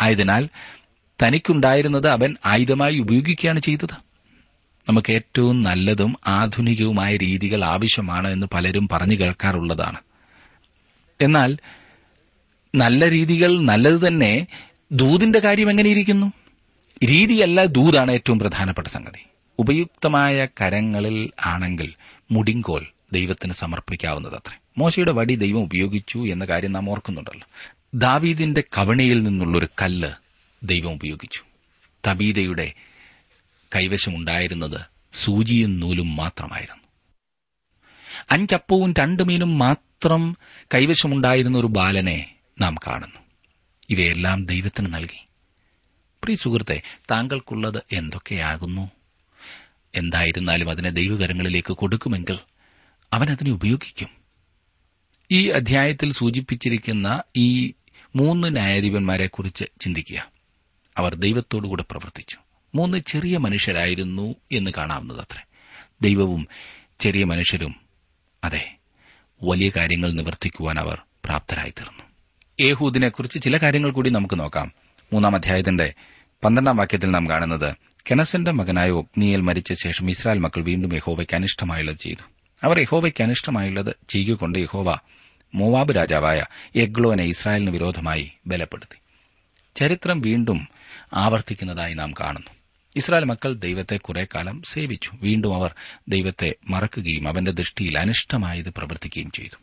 ആയതിനാൽ 0.01 0.49
തനിക്കുണ്ടായിരുന്നത് 1.23 2.07
അവൻ 2.07 2.35
ആയുധമായി 2.45 2.99
ഉപയോഗിക്കുകയാണ് 2.99 3.59
ചെയ്തത്. 3.59 4.12
നമുക്ക് 4.89 5.13
ഏറ്റവും 5.13 5.63
നല്ലതും 5.63 6.15
ആധുനികവുമായ 6.27 7.17
രീതികൾ 7.17 7.63
ആവശ്യമാണ് 7.63 8.27
എന്ന് 8.27 8.47
പലരും 8.53 8.87
പറഞ്ഞു 8.91 9.15
കേൾക്കാറുള്ളതാണ്. 9.15 9.97
എന്നാൽ 11.21 11.57
നല്ല 12.75 13.09
രീതികൾ 13.09 13.61
നല്ലത് 13.61 14.07
തന്നെ 14.07 14.47
ദൂതിന്റെ 14.91 15.39
കാര്യം 15.39 15.69
എങ്ങനെയിരിക്കുന്നു? 15.69 16.33
രീതിയല്ല 17.09 17.63
ദൂതാണ് 17.63 18.11
ഏറ്റവും 18.11 18.39
പ്രധാനപ്പെട്ട 18.39 18.87
സംഗതി. 18.87 19.25
ഉപയുക്തമായ 19.59 20.47
കരങ്ങളിൽ 20.61 21.31
ആണെങ്കിൽ 21.45 21.93
മുടിങ്കോൽ 22.31 22.85
ദൈവത്തിന് 23.13 23.53
സമർപ്പിക്കാവുന്നതത്രേ 23.53 24.57
മോശയുടെ 24.77 25.11
വടി 25.11 25.35
ദൈവം 25.35 25.59
ഉപയോഗിച്ചു 25.59 26.19
എന്ന 26.19 26.45
കാര്യം 26.45 26.71
നാം 26.71 26.89
ഓർക്കുന്നുണ്ടല്ലോ. 26.89 27.47
ദാവീദിന്റെ 27.93 28.61
കവണിയിൽ 28.61 29.23
നിന്നുള്ളൊരു 29.23 29.67
കല്ല് 29.81 30.09
ദൈവം 30.63 30.93
ഉപയോഗിച്ചു. 30.93 31.41
തബീതയുടെ 32.07 32.73
കൈവശമുണ്ടായിരുന്നത് 33.75 34.81
സൂചിയും 35.13 35.79
നൂലും 35.79 36.15
മാത്രമായിരുന്നു. 36.15 36.83
അഞ്ചപ്പവും 38.31 38.93
രണ്ടു 38.93 39.23
മീനും 39.23 39.57
മാത്രം 39.57 40.37
കൈവശമുണ്ടായിരുന്ന 40.73 41.57
ഒരു 41.57 41.67
ബാലനെ 41.67 42.35
നാം 42.61 42.75
കാണുന്നു. 42.87 43.19
ഇവയെല്ലാം 43.89 44.45
ദൈവത്തിന് 44.45 44.93
നൽകി. 44.93 45.25
പ്രിയ 46.23 46.35
സുഹൃത്തെ 46.35 46.81
താങ്കൾക്കുള്ളത് 47.11 47.83
എന്തൊക്കെയാകുന്നു? 47.91 48.91
എന്തായിരുന്നാലും 49.95 50.69
അതിനെ 50.69 50.89
ദൈവകരങ്ങളിലേക്ക് 50.89 51.73
കൊടുക്കുമെങ്കിൽ 51.73 52.39
അവൻ 53.13 53.31
അതിനെ 53.31 53.51
ഉപയോഗിക്കും. 53.51 54.09
ഈ 55.31 55.47
അധ്യായത്തിൽ 55.47 56.13
സൂചിപ്പിച്ചിരിക്കുന്ന 56.13 57.23
ഈ 57.35 57.73
മൂന്ന് 58.15 58.55
ന്യായാധിപന്മാരെക്കുറിച്ച് 58.55 59.65
ചിന്തിക്കുക. 59.81 60.31
അവർ 60.97 61.15
ദൈവത്തോടുകൂടെ 61.15 61.83
പ്രവർത്തിച്ചു. 61.91 62.37
മൂന്ന് 62.75 62.97
ചെറിയ 62.97 63.37
മനുഷ്യരായിരുന്നു 63.37 64.35
എന്ന് 64.51 64.71
കാണാവുന്നതത്രേ. 64.77 65.43
ദൈവവും 66.01 66.47
ചെറിയ 66.99 67.23
മനുഷ്യരും 67.23 67.75
അതെ 68.43 68.75
വലിയ 69.43 69.71
കാര്യങ്ങൾ 69.77 70.11
നിവർത്തിക്കുവാൻ 70.11 70.79
അവർ 70.79 71.01
പ്രാപ്തരായി 71.25 71.69
തീർന്നു 71.69 72.03
ഏഹൂദിനെക്കുറിച്ച് 72.59 73.41
ചില 73.41 73.57
കാര്യങ്ങൾ 73.57 73.91
കൂടി 73.91 74.09
നമുക്ക് 74.09 74.39
നോക്കാം. 74.39 74.71
മൂന്നാം 75.13 75.35
അധ്യായത്തിന്റെ 75.35 75.93
പന്ത്രണ്ടാം 76.43 76.77
വാക്യത്തിൽ 76.77 77.11
നാം 77.11 77.29
കാണുന്നത് 77.29 77.75
കെനസന്റെ 78.11 78.51
മകനായ 78.51 78.89
ഒഗ്നിയേൽ 78.89 79.41
മരിച്ച 79.41 79.73
ശേഷം 79.73 80.09
ഇസ്രായേൽ 80.09 80.39
മക്കൾ 80.39 80.63
വീണ്ടും 80.63 80.95
യഹോവയ്ക്ക് 80.95 81.35
അനിഷ്ടമായുള്ളത് 81.35 81.97
ചെയ്തു. 81.97 82.23
അവർ 82.63 82.79
യഹോവയ്ക്ക് 82.79 83.23
അനിഷ്ടമായുള്ളത് 83.23 83.95
ചെയ്യുകൊണ്ട് 84.09 84.59
യഹോവ 84.59 84.97
മോവാബ് 85.55 85.95
രാജാവായ 85.95 86.45
എഗ്ലോനെ 86.75 87.23
ഇസ്രായേലിന് 87.23 87.71
വിരോധമായി 87.71 88.31
ബലപ്പെടുത്തി. 88.47 88.97
ചരിത്രം 89.75 90.21
വീണ്ടും 90.21 90.67
ആവർത്തിക്കുന്നതായി 91.13 91.93
നാം 91.93 92.13
കാണുന്നു. 92.19 92.62
ഇസ്രായേൽ 92.95 93.25
മക്കൾ 93.25 93.53
ദൈവത്തെ 93.53 93.97
കുറെ 93.97 94.27
കാലം 94.35 94.61
സേവിച്ചു. 94.65 95.11
വീണ്ടും 95.13 95.55
അവർ 95.55 95.75
ദൈവത്തെ 96.07 96.55
മറക്കുകയും 96.69 97.27
അവന്റെ 97.27 97.51
ദൃഷ്ടിയിൽ 97.51 97.99
അനിഷ്ടമായത് 97.99 98.69
പ്രവർത്തിക്കുകയും 98.69 99.31
ചെയ്തു. 99.31 99.57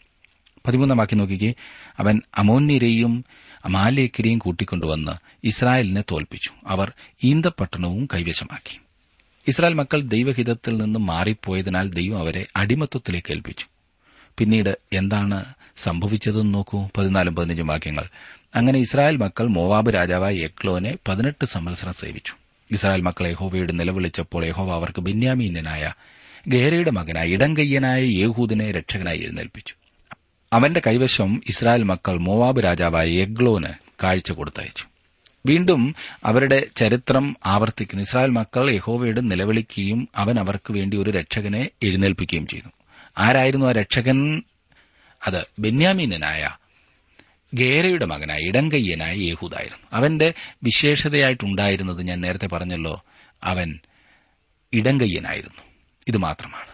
പതിമൂന്നാമാക്കി 0.67 1.15
നോക്കിക്കേ. 1.15 1.55
അവൻ 1.99 2.21
അമോന്യരെയും 2.39 3.25
അമാലേക്കരെയും 3.65 4.39
കൂട്ടിക്കൊണ്ടുവന്ന് 4.39 5.13
ഇസ്രായേലിനെ 5.45 6.05
തോൽപ്പിച്ചു. 6.11 6.51
അവർ 6.67 6.93
ഈന്തപട്ടണവും 7.25 8.09
കൈവശമാക്കി. 8.15 8.81
ഇസ്രായേൽ 9.49 9.75
മക്കൾ 9.75 10.01
ദൈവഹിതത്തിൽ 10.01 10.77
നിന്നും 10.77 11.07
മാറിപ്പോയതിനാൽ 11.07 11.91
ദൈവം 11.91 12.19
അവരെ 12.19 12.47
അടിമത്വത്തിലേക്ക് 12.57 13.33
ഏൽപ്പിച്ചു. 13.33 13.67
പിന്നീട് 14.39 14.79
എന്താണ് 14.93 15.45
സംഭവിച്ചതെന്ന് 15.77 16.55
നോക്കൂ. 16.55 16.89
പതിനാലും 16.97 17.37
പതിനഞ്ചും 17.37 17.67
വാക്യങ്ങൾ. 17.67 18.05
അങ്ങനെ 18.55 18.79
ഇസ്രായേൽ 18.79 19.17
മക്കൾ 19.17 19.47
മോവാബ് 19.47 19.95
രാജാവായ 19.95 20.35
എക്ലോനെ 20.35 20.97
പതിനെട്ട് 21.09 21.45
സംവത്സരം 21.45 21.93
സേവിച്ചു. 21.93 22.33
ഇസ്രായേൽ 22.71 23.01
മക്കൾ 23.01 23.27
യഹോവയോട് 23.27 23.81
നിലവിളിച്ചപ്പോൾ 23.81 24.45
യഹോവ 24.45 24.75
അവർക്ക് 24.75 25.01
ബെന്യാമീന്യനായ 25.01 25.93
ഗേരയുടെ 26.49 26.91
മകനായ 26.91 27.29
ഇടങ്കയ്യനായ 27.29 28.03
യേഹൂദിനെ 28.03 28.73
രക്ഷകനായി 28.73 29.19
എഴുന്നേൽപ്പിച്ചു. 29.19 29.75
അവന്റെ 30.53 30.83
കൈവശം 30.87 31.43
ഇസ്രായേൽ 31.49 31.83
മക്കൾ 31.83 32.19
മോവാബ് 32.19 32.65
രാജാവായ 32.65 33.09
എഗ്ലോന് 33.09 33.73
കാഴ്ച 34.03 34.33
കൊടുത്തയച്ചു. 34.33 34.85
വീണ്ടും 35.47 35.95
അവരുടെ 36.25 36.67
ചരിത്രം 36.77 37.37
ആവർത്തിക്കുന്നു. 37.47 38.05
ഇസ്രായേൽ 38.05 38.31
മക്കൾ 38.31 38.71
യഹോവയുടെ 38.71 39.21
നിലവിളിക്കുകയും 39.21 40.09
അവൻ 40.17 40.39
അവർക്ക് 40.39 40.73
വേണ്ടി 40.73 40.97
ഒരു 40.97 41.11
രക്ഷകനെ 41.11 41.69
എഴുന്നേൽപ്പിക്കുകയും 41.83 42.47
ചെയ്തു 42.47 42.69
ആരായിരുന്നു 43.19 43.67
ആ 43.67 43.73
രക്ഷകൻ? 43.73 44.43
അത് 45.27 45.47
ബെന്യാമീനനായ 45.59 46.51
ഗേരയുടെ 47.55 48.07
മകനായ 48.07 48.39
ഇടങ്കയ്യനായ 48.39 49.15
യേഹൂദായിരുന്നു. 49.15 49.87
അവന്റെ 49.93 50.35
വിശേഷതയായിട്ടുണ്ടായിരുന്നത് 50.63 52.03
ഞാൻ 52.03 52.21
നേരത്തെ 52.21 52.47
പറഞ്ഞല്ലോ 52.47 53.05
അവൻ 53.45 53.81
ഇടങ്കയ്യനായിരുന്നു. 54.73 55.63
ഇത് 56.09 56.17
മാത്രമാണ്. 56.17 56.69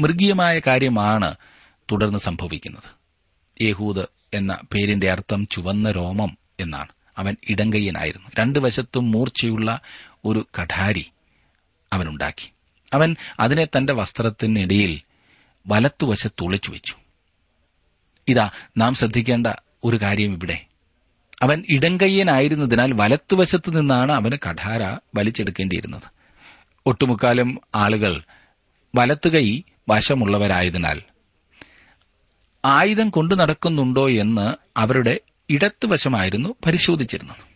മൃഗീയമായ 0.00 0.60
കാര്യമാണ് 0.66 1.34
തുടർന്ന് 1.92 2.18
സംഭവിക്കുന്നത്. 2.18 3.00
യേഹൂദ് 3.62 4.06
എന്ന 4.34 4.58
പേരിന്റെ 4.72 5.10
അർത്ഥം 5.10 5.46
ചുവന്ന 5.46 5.90
രോമം 5.90 6.38
എന്നാണ്. 6.60 6.88
അവൻ 7.18 7.36
ഇടങ്കയ്യനായിരുന്നു. 7.50 8.28
രണ്ട് 8.38 8.58
വശത്തും 8.58 9.10
മൂർച്ചയുള്ള 9.10 9.80
ഒരു 10.24 10.46
കഠാരി 10.60 11.10
അവനുണ്ടാക്കി. 11.92 12.52
അവൻ 12.92 13.16
അതിനെ 13.40 13.64
തന്റെ 13.64 13.92
വസ്ത്രത്തിനിടയിൽ 13.92 15.00
വലത്തുവശത്ത് 15.66 16.44
ഒളിച്ചു 16.44 16.70
വെച്ചു 16.70 16.94
ഇതാ 18.30 18.50
നാം 18.76 18.94
ശ്രദ്ധിക്കേണ്ട 18.94 19.46
ഒരു 19.84 19.96
കാര്യം 19.96 20.32
ഇവിടെ. 20.32 20.66
അവൻ 21.42 21.64
ഇടങ്കയ്യനായിരുന്നതിനാൽ 21.70 22.92
വലത്തുവശത്ത് 22.92 23.80
നിന്നാണ് 23.80 24.12
അവന് 24.12 24.32
കഠാര 24.32 24.98
വലിച്ചെടുക്കേണ്ടിയിരുന്നത്. 25.14 26.02
ഒട്ടുമുക്കാലും 26.86 27.60
ആളുകൾ 27.74 28.22
വലത്തുകൈ 28.94 29.62
വശമുള്ളവരായതിനാൽ 29.88 31.02
ആയുധം 32.64 33.10
കൊണ്ടു 33.10 33.34
നടക്കുന്നുണ്ടോ 33.34 34.08
എന്ന് 34.08 34.54
അവരുടെ 34.76 35.20
ഇടത്തുവശമായിരുന്നു 35.50 36.54
പരിശോധിച്ചിരുന്നത്. 36.66 37.50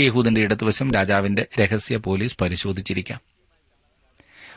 യേഹൂദിന്റെ 0.00 0.40
ഇടത്തുവശം 0.40 0.92
രാജാവിന്റെ 0.92 1.46
രഹസ്യ 1.60 1.96
പോലീസ് 1.96 2.36
പരിശോധിച്ചിരിക്കാം. 2.40 3.20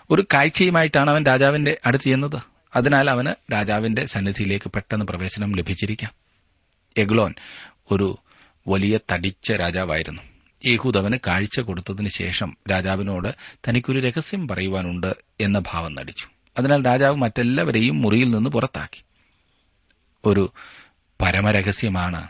ഒരു 0.09 0.25
കാഴ്ചയുമായിട്ടാണ് 0.33 1.09
അവൻ 1.09 1.25
രാജാവിന്റെ 1.25 1.77
അടുത്ത് 1.85 2.03
ചെയ്യുന്നത് 2.03 2.58
അതിനാൽ 2.75 3.09
അവന് 3.09 3.53
രാജാവിന്റെ 3.53 4.05
സന്നിധിയിലേക്ക് 4.05 4.71
പെട്ടെന്ന് 4.71 5.05
പ്രവേശനം 5.05 5.55
ലഭിച്ചിരിക്കാം. 5.55 6.11
എഗ്ലോൻ 6.97 7.33
ഒരു 7.91 8.17
വലിയ 8.67 8.99
തടിച്ച 9.11 9.51
രാജാവായിരുന്നു. 9.51 10.21
യേഹൂദ് 10.65 10.97
അവന് 10.97 11.17
കാഴ്ച 11.27 11.59
കൊടുത്തതിന് 11.59 12.07
ശേഷം 12.07 12.57
രാജാവിനോട് 12.71 13.27
തനിക്കൊരു 13.67 13.99
രഹസ്യം 13.99 14.47
പറയുവാനുണ്ട് 14.47 15.15
എന്ന 15.41 15.59
ഭാവം 15.59 15.95
നടിച്ചു. 15.95 16.27
അതിനാൽ 16.59 16.85
രാജാവ് 16.85 17.15
മറ്റെല്ലാവരെയും 17.15 18.01
മുറിയിൽ 18.01 18.31
നിന്ന് 18.31 18.49
പുറത്താക്കി. 18.49 19.03
ഒരു 20.25 20.53
പരമരഹസ്യമാണ് 21.21 22.27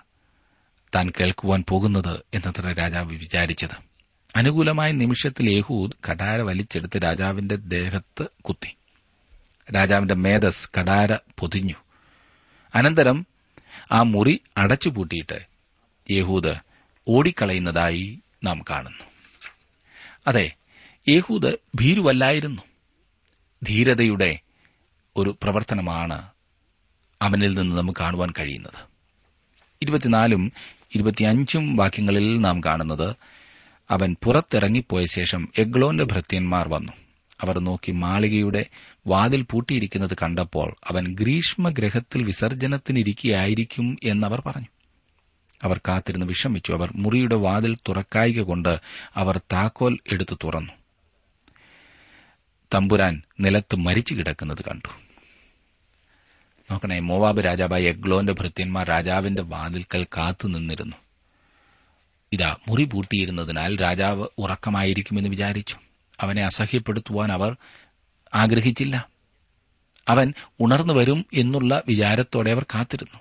താൻ 0.95 1.09
കേൾക്കുവാൻ 1.09 1.63
പോകുന്നത് 1.69 2.23
എന്നത്ര 2.33 2.73
രാജാവ് 2.73 3.13
വിചാരിച്ചത്. 3.13 3.89
അനുകൂലമായ 4.35 4.91
നിമിഷത്തിൽ 4.91 5.49
യേഹൂദ് 5.49 5.91
കടാര 6.09 6.41
വലിച്ചെടുത്ത് 6.41 7.03
രാജാവിന്റെ 7.03 7.55
ദേഹത്ത് 7.55 8.25
കുത്തി. 8.41 8.75
രാജാവിന്റെ 9.75 10.13
മേധസ് 10.13 10.69
കടാര 10.79 11.15
പൊതിഞ്ഞു. 11.39 11.73
അനന്തരം 12.75 13.25
ആ 13.91 14.01
മുറി 14.01 14.41
അടച്ചുപൂട്ടിയിട്ട് 14.57 15.47
യഹൂദ് 16.11 16.55
ഓടിക്കളയുന്നതായി 17.07 18.19
നാം 18.43 18.63
കാണുന്നു. 18.69 19.05
അതെ 20.27 20.55
യഹൂദ് 21.09 21.57
ഭീരുവല്ലായിരുന്നു. 21.75 22.61
ധീരതയുടെ 23.63 24.39
ഒരു 25.15 25.37
പ്രവർത്തനമാണ് 25.43 26.29
അവനിൽ 27.21 27.53
നിന്ന് 27.53 27.77
നമുക്ക് 27.77 27.99
കാണുവാൻ 27.99 28.33
കഴിയുന്നത്. 28.39 28.89
ഇരുപത്തിനാലും 29.81 30.51
ഇരുപത്തിയഞ്ചും 30.95 31.75
വാക്യങ്ങളിൽ 31.75 32.39
നാം 32.39 32.61
കാണുന്നത് 32.63 33.15
അവൻ 33.91 34.15
പുറത്തിറങ്ങിപ്പോയ 34.23 35.05
ശേഷം 35.05 35.49
എഗ്ലോന്റെ 35.57 36.03
ഭൃത്യന്മാർ 36.03 36.67
വന്നു. 36.67 36.91
അവർ 37.41 37.59
നോക്കി 37.59 37.91
മാളികയുടെ 37.91 38.65
വാതിൽ 39.07 39.41
പൂട്ടിയിരിക്കുന്നത് 39.41 40.17
കണ്ടപ്പോൾ 40.23 40.75
അവൻ 40.87 41.15
ഗ്രീഷ്മഗ്രഹത്തിൽ 41.15 42.23
വിസർജനത്തിനിരിക്കുകയായിരിക്കും 42.23 43.97
എന്നവർ 44.03 44.43
പറഞ്ഞു. 44.45 44.67
അവർ 45.63 45.77
കാത്തിരുന്ന് 45.77 46.25
വിഷമിച്ചു. 46.25 46.73
അവർ 46.73 46.91
മുറിയുടെ 46.95 47.35
വാതിൽ 47.35 47.75
തുറക്കായിക 47.75 48.41
കൊണ്ട് 48.41 48.79
അവർ 49.15 49.37
താക്കോൽ 49.37 49.99
എടുത്തു 50.11 50.37
തുറന്നു. 50.43 50.73
തമ്പുരാൻ 52.73 53.21
നിലത്ത് 53.39 53.75
മരിച്ചു 53.75 54.13
കിടക്കുന്നത് 54.13 54.61
കണ്ടു. 54.61 54.87
നോക്കണേ 56.71 56.99
മോവാബ് 56.99 57.45
രാജാവായ 57.45 57.83
എഗ്ലോന്റെ 57.83 58.33
ഭൃത്യന്മാർ 58.33 58.87
രാജാവിന്റെ 58.87 59.41
വാതിൽക്കൽ 59.41 60.03
കാത്തു 60.03 60.47
നിന്നിരുന്നു. 60.47 60.95
ഇതാ 62.33 62.55
മുറി 62.67 62.83
പൂട്ടിയിരുന്നതിനാൽ 62.83 63.81
രാജാവ് 63.81 64.27
ഉറക്കമായിരിക്കുമെന്ന് 64.37 65.29
വിചാരിച്ചു. 65.29 65.75
അവനെ 66.21 66.45
അസഹ്യപ്പെടുത്തുവാൻ 66.45 67.31
അവർ 67.31 67.55
ആഗ്രഹിച്ചില്ല. 68.33 69.09
അവൻ 70.07 70.33
ഉണർന്നു 70.59 70.93
വരും 70.93 71.25
എന്നുള്ള 71.33 71.81
വിചാരത്തോടെ 71.87 72.51
അവർ 72.51 72.63
കാത്തിരുന്നു. 72.63 73.19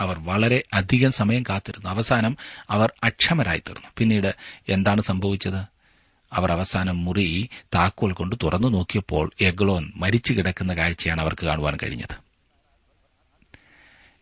അവർ 0.00 0.18
വളരെ 0.18 0.62
അധികം 0.72 1.12
സമയം 1.12 1.42
കാത്തിരുന്നു. 1.42 1.88
അവസാനം 1.88 2.36
അവർ 2.70 2.92
അക്ഷമരായി 3.04 3.58
തീർന്നു 3.58 3.88
പിന്നീട് 3.98 4.34
എന്താണ് 4.68 5.00
സംഭവിച്ചത്? 5.00 5.76
അവർ 6.32 6.52
അവസാനം 6.52 7.04
മുറി 7.04 7.48
താക്കോൽ 7.74 8.12
കൊണ്ട് 8.12 8.36
തുറന്നു 8.42 8.68
നോക്കിയപ്പോൾ 8.68 9.30
എഗ്ലോൻ 9.40 9.92
മരിച്ചു 9.96 10.32
കിടക്കുന്ന 10.32 10.74
കാഴ്ചയാണ് 10.74 11.20
അവർക്ക് 11.20 11.46
കാണുവാൻ 11.46 11.76
കഴിഞ്ഞത്. 11.82 12.26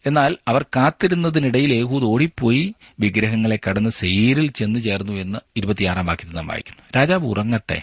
എന്നാൽ 0.06 0.36
അവർ 0.48 0.62
കാത്തിരുന്നതിനിടയിൽ 0.62 1.72
യേഹൂദ് 1.72 2.04
ഓടിപ്പോയി 2.04 2.74
വിഗ്രഹങ്ങളെ 3.00 3.58
കടന്ന് 3.68 3.90
സെയിരിൽ 3.90 4.50
ചെന്നു 4.50 4.78
ചേർന്നു 4.78 5.12
എന്ന് 5.12 5.38
ഇരുപത്തിയാറാം 5.56 6.06
വാക്യത്തിൽ 6.06 6.36
നാം 6.36 6.46
വായിക്കുന്നു. 6.46 6.82
രാജാവ് 6.96 7.26
ഉറങ്ങട്ടെ. 7.26 7.82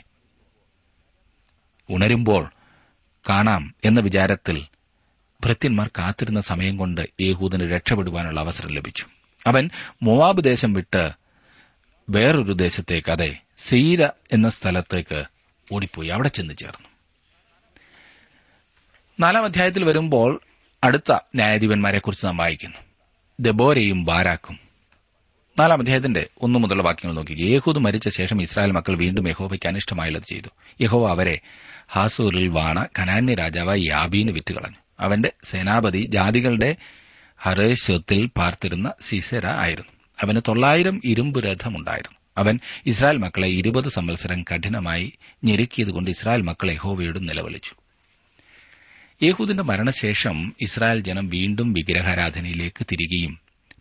ഉണരുമ്പോൾ 1.89 2.49
കാണാം 3.29 3.75
എന്ന 3.85 3.99
വിചാരത്തിൽ 3.99 4.65
ഭൃത്യന്മാർ 5.43 5.87
കാത്തിരുന്ന 5.87 6.41
സമയം 6.41 6.77
കൊണ്ട് 6.77 7.01
യേഹൂദിന് 7.21 7.71
രക്ഷപ്പെടുവാനുള്ള 7.71 8.39
അവസരം 8.39 8.69
ലഭിച്ചു. 8.69 9.05
അവൻ 9.47 9.69
മൊവാബ് 10.03 10.43
ദേശം 10.43 10.73
വിട്ട് 10.73 11.11
വേറൊരു 12.09 12.53
ദേശത്തേക്ക് 12.53 13.11
അതെ 13.11 13.37
സീര 13.57 14.05
എന്ന 14.05 14.49
സ്ഥലത്തേക്ക് 14.49 15.23
ഓടിപ്പോയി. 15.71 16.07
അവിടെ 16.07 16.27
ചെന്ന് 16.27 16.53
ചേർന്നു. 16.53 16.87
നാലാം 19.19 19.43
അധ്യായത്തിൽ 19.43 19.83
വരുമ്പോൾ 19.83 20.41
അടുത്ത 20.83 21.11
ന്യായാധിപന്മാരെക്കുറിച്ച് 21.35 22.25
നാം 22.25 22.37
വായിക്കുന്നു. 22.37 22.77
ദബോരയും 23.39 24.05
ബാരാക്കും. 24.05 24.59
നാലാം 25.59 25.79
അധ്യായത്തിന്റെ 25.79 26.27
ഒന്നു 26.41 26.59
മുതലുള്ള 26.59 26.83
വാക്യങ്ങൾ 26.83 27.15
നോക്കി. 27.15 27.37
യേഹൂദ് 27.39 27.77
മരിച്ച 27.77 28.09
ശേഷം 28.09 28.41
ഇസ്രായേൽ 28.41 28.71
മക്കൾ 28.71 28.95
വീണ്ടും 28.95 29.27
യഹോവയ്ക്ക് 29.27 29.67
അനിഷ്ടമായുള്ളത് 29.67 30.23
ചെയ്തു. 30.23 30.47
യഹോവ 30.81 31.09
അവരെ 31.09 31.39
ഹാസൂറിൽ 31.93 32.47
വാണ 32.47 32.87
കനാന്യ 32.99 33.33
രാജാവായി 33.33 33.81
യാബീന് 33.81 34.31
വിറ്റുകളഞ്ഞു. 34.31 34.75
അവന്റെ 34.99 35.31
സേനാപതി 35.43 36.01
ജാതികളുടെ 36.01 36.75
ഹറേശ്വത്തിൽ 37.37 38.25
പാർത്തിരുന്ന 38.25 38.93
സിസെര 39.01 39.45
ആയിരുന്നു. 39.45 39.91
അവന് 40.21 40.41
തൊള്ളായിരം 40.47 41.01
ഇരുമ്പ് 41.05 41.43
രഥമുണ്ടായിരുന്നു. 41.43 42.17
അവൻ 42.37 42.59
ഇസ്രായേൽ 42.85 43.17
മക്കളെ 43.17 43.47
ഇരുപത് 43.47 43.89
സംവത്സരം 43.89 44.43
കഠിനമായി 44.43 45.13
ഞെരുക്കിയതുകൊണ്ട് 45.43 46.11
ഇസ്രായേൽ 46.11 46.41
മക്കളെ 46.41 46.73
യഹോവയോട് 46.73 47.29
നിലവിളിച്ചു. 47.29 47.75
യേഹൂദിന്റെ 49.23 49.63
മരണശേഷം 49.63 50.55
ഇസ്രായേൽ 50.61 50.99
ജനം 50.99 51.29
വീണ്ടും 51.29 51.73
വിഗ്രഹാരാധനയിലേക്ക് 51.73 52.85
തിരികെയും 52.91 53.39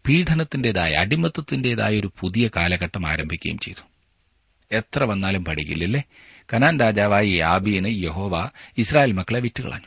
പീഡനത്തിന്റേതായ 0.09 0.92
അടിമത്തത്തിന്റേതായ 0.92 2.01
ഒരു 2.01 2.12
പുതിയ 2.20 2.51
കാലഘട്ടം 2.57 3.07
ആരംഭിക്കുകയും 3.07 3.59
ചെയ്തു. 3.59 3.88
എത്ര 4.73 5.05
വന്നാലും 5.05 5.44
പഠിക്കില്ലല്ലേ? 5.44 6.03
കനാൻ 6.53 6.81
രാജാവായ 6.81 7.27
യാബീന് 7.27 7.89
യഹോവ 7.89 8.51
ഇസ്രായേൽ 8.79 9.13
മക്കളെ 9.13 9.41
വിറ്റുകളഞ്ഞു. 9.41 9.87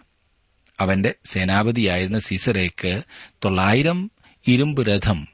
അവന്റെ 0.79 1.15
സേനാപതിയായിരുന്ന 1.25 2.19
സിസറേക്ക് 2.19 3.01
തൊള്ളായിരം 3.45 4.11
ഇരുമ്പ് 4.47 4.87
രഥം 4.87 5.27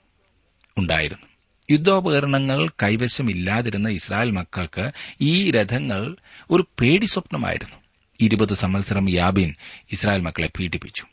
ഉണ്ടായിരുന്നു. 0.78 1.26
യുദ്ധോപകരണങ്ങൾ 1.72 2.68
കൈവശമില്ലാതിരുന്ന 2.84 3.90
ഇസ്രായേൽ 3.90 4.32
മക്കൾക്ക് 4.32 4.92
ഈ 5.22 5.52
രഥങ്ങൾ 5.52 6.16
ഒരു 6.52 6.68
പേടി 6.80 7.06
സ്വപ്നമായിരുന്നു. 7.06 7.76
ഇരുപത് 8.22 8.54
സംവത്സരം 8.54 9.10
യാബിൻ 9.10 9.56
ഇസ്രായേൽ 9.92 10.22
മക്കളെ 10.22 10.50
പീഡിപ്പിച്ചു. 10.60 11.04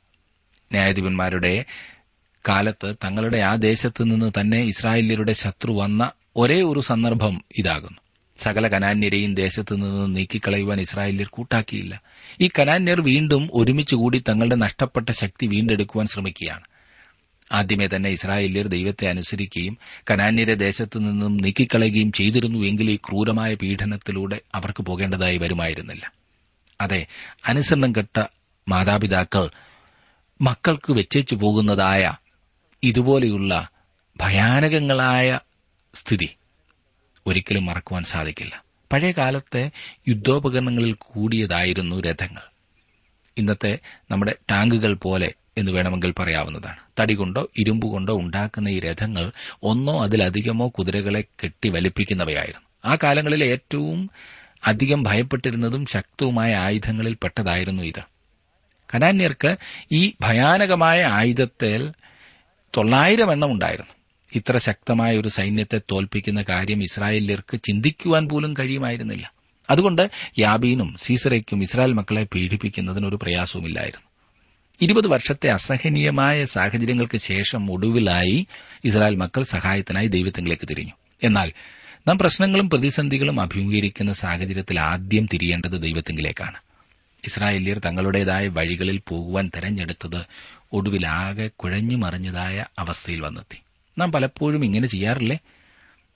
ന്യായാധിപന്മാരുടെ 0.73 1.65
കാലത്ത് 2.49 2.95
തങ്ങളുടെ 3.05 3.39
ആ 3.39 3.55
ദേശത്ത് 3.55 4.03
നിന്ന് 4.03 4.33
തന്നെ 4.41 4.59
ഇസ്രായേലിയരുടെ 4.59 5.33
ശത്രു 5.33 5.73
വന്ന 5.73 6.13
ഒരേ 6.37 6.63
ഒരു 6.63 6.81
സന്ദർഭം 6.81 7.45
ഇതാകുന്നു. 7.59 8.06
സകല 8.41 8.69
കനാന്യരെയും 8.69 9.35
ദേശത്തു 9.35 9.75
നിന്ന് 9.75 10.17
നീക്കിക്കളയുവാൻ 10.17 10.81
ഇസ്രായേല്യർ 10.81 11.29
കൂട്ടാക്കിയില്ല. 11.33 12.03
ഈ 12.41 12.51
കനാന്യർ 12.59 13.01
വീണ്ടും 13.01 13.49
ഒരുമിച്ചുകൂടി 13.53 14.25
തങ്ങളുടെ 14.29 14.57
നഷ്ടപ്പെട്ട 14.57 15.11
ശക്തി 15.11 15.47
വീണ്ടെടുക്കുവാൻ 15.47 16.07
ശ്രമിക്കുകയാണ്. 16.07 16.65
ആദ്യമേ 17.53 17.87
തന്നെ 17.87 18.11
ഇസ്രായേല്യർ 18.11 18.67
ദൈവത്തെ 18.67 19.07
അനുസരിക്കുകയും 19.07 19.79
കനാന്യരെ 20.11 20.55
ദേശത്തു 20.55 20.99
നിന്നും 20.99 21.37
നീക്കിക്കളയുകയും 21.37 22.13
ചെയ്തിരുന്നുവെങ്കിൽ 22.13 22.91
ഈ 22.91 22.97
ക്രൂരമായ 22.97 23.55
പീഡനത്തിലൂടെ 23.55 24.41
അവർക്ക് 24.55 24.83
പോകേണ്ടതായി 24.83 25.39
വരുമായിരുന്നില്ല. 25.39 26.13
അതെ 26.81 27.07
അനുസരണം 27.47 27.93
കെട്ട 27.93 28.25
മാതാപിതാക്കൾ 28.69 29.51
മക്കൾക്ക് 30.41 30.93
വെച്ചേച്ചു 30.93 31.35
പോകുന്നതായ 31.35 32.13
ഇതുപോലെയുള്ള 32.83 33.69
ഭയാനകങ്ങളായ 34.21 35.39
സ്ഥിതി. 35.95 36.29
ഒരിക്കലും 37.27 37.67
മറക്കുവാൻ 37.67 38.05
സാധിക്കില്ല. 38.05 38.65
പഴയ 38.93 39.13
കാലത്തെ 39.13 39.71
യുദ്ധോപകരണങ്ങളിൽ 40.09 40.97
കൂടിയതായിരുന്നു 40.99 42.01
രഥങ്ങൾ. 42.01 42.43
ഇന്നത്തെ 43.39 43.79
നമ്മുടെ 44.11 44.35
ടാങ്കുകൾ 44.51 44.95
പോലെ 44.95 45.33
എന്ന് 45.59 45.73
വേണമെങ്കിൽ 45.73 46.15
പറയാവുന്നതാണ്. 46.19 46.77
തടി 47.01 47.15
കൊണ്ടോ 47.15 47.49
ഇരുമ്പ് 47.59 47.87
കൊണ്ടോ 47.87 48.17
ഉണ്ടാക്കുന്ന 48.17 48.69
ഈ 48.69 48.81
രഥങ്ങൾ 48.81 49.33
ഒന്നോ 49.63 50.03
അതിലധികമോ 50.03 50.69
കുതിരകളെ 50.69 51.21
കെട്ടി 51.21 51.69
വലിപ്പിക്കുന്നവയായിരുന്നു. 51.69 52.93
ആ 52.93 52.97
കാലങ്ങളിൽ 53.03 53.45
ഏറ്റവും 53.45 54.11
അധികം 54.67 55.03
ഭയപ്പെട്ടിരുന്നതും 55.03 55.87
ശക്തവുമായ 55.87 56.55
ആയുധങ്ങളിൽ 56.55 57.15
പെട്ടതായിരുന്നു 57.15 57.83
ഇത്. 57.83 58.03
കനാന്യർക്ക് 58.95 59.57
ഈ 59.93 60.13
ഭയാനകമായ 60.21 61.05
ആയുധത്തിൽ 61.05 61.93
തൊള്ളായിരം 62.77 63.33
എണ്ണം 63.33 63.53
ഉണ്ടായിരുന്നു. 63.53 63.96
ഇത്ര 64.35 64.57
ശക്തമായ 64.57 65.19
ഒരു 65.19 65.29
സൈന്യത്തെ 65.29 65.81
തോൽപ്പിക്കുന്ന 65.93 66.43
കാര്യം 66.43 66.83
ഇസ്രായേല്യർക്ക് 66.83 67.57
ചിന്തിക്കുവാൻ 67.57 68.29
പോലും 68.29 68.55
കഴിയുമായിരുന്നില്ല. 68.59 69.33
അതുകൊണ്ട് 69.71 70.11
യാബീനും 70.39 70.97
സീസറയ്ക്കും 70.99 71.63
ഇസ്രായേൽ 71.63 71.93
മക്കളെ 71.93 72.25
പീഡിപ്പിക്കുന്നതിന് 72.25 73.07
ഒരു 73.07 73.17
പ്രയാസവുമില്ലായിരുന്നു. 73.17 74.07
ഇരുപത് 74.81 75.07
വർഷത്തെ 75.07 75.51
അസഹനീയമായ 75.51 76.45
സാഹചര്യങ്ങൾക്ക് 76.45 77.17
ശേഷം 77.17 77.73
ഒടുവിലായി 77.73 78.47
ഇസ്രായേൽ 78.85 79.17
മക്കൾ 79.17 79.43
സഹായത്തിനായി 79.43 80.07
ദൈവത്തിലേക്ക് 80.07 80.69
തിരിഞ്ഞു. 80.69 80.93
എന്നാൽ 81.23 81.53
നാം 82.09 82.19
പ്രശ്നങ്ങളും 82.19 82.71
പ്രതിസന്ധികളും 82.71 83.41
അഭിമുഖീകരിക്കുന്ന 83.41 84.13
സാഹചര്യത്തിൽ 84.13 84.81
ആദ്യം 84.81 85.29
തിരിയേണ്ടത് 85.33 85.83
ദൈവത്തിങ്കിലേക്കാണ്. 85.83 86.57
ഇസ്രായേലിയർ 87.25 87.79
തങ്ങളുടേതായ 87.79 88.47
വഴികളിൽ 88.47 89.01
പോകുവാൻ 89.09 89.51
തെരഞ്ഞെടുത്തത് 89.57 90.21
ഒടുവിലാകെ 90.73 91.51
കുഴഞ്ഞു 91.57 91.97
മറിഞ്ഞതായ 91.97 92.65
അവസ്ഥയിൽ 92.79 93.21
വന്നെത്തി. 93.21 93.59
നാം 93.99 94.13
പലപ്പോഴും 94.13 94.65
ഇങ്ങനെ 94.65 94.87
ചെയ്യാറില്ലേ? 94.87 95.39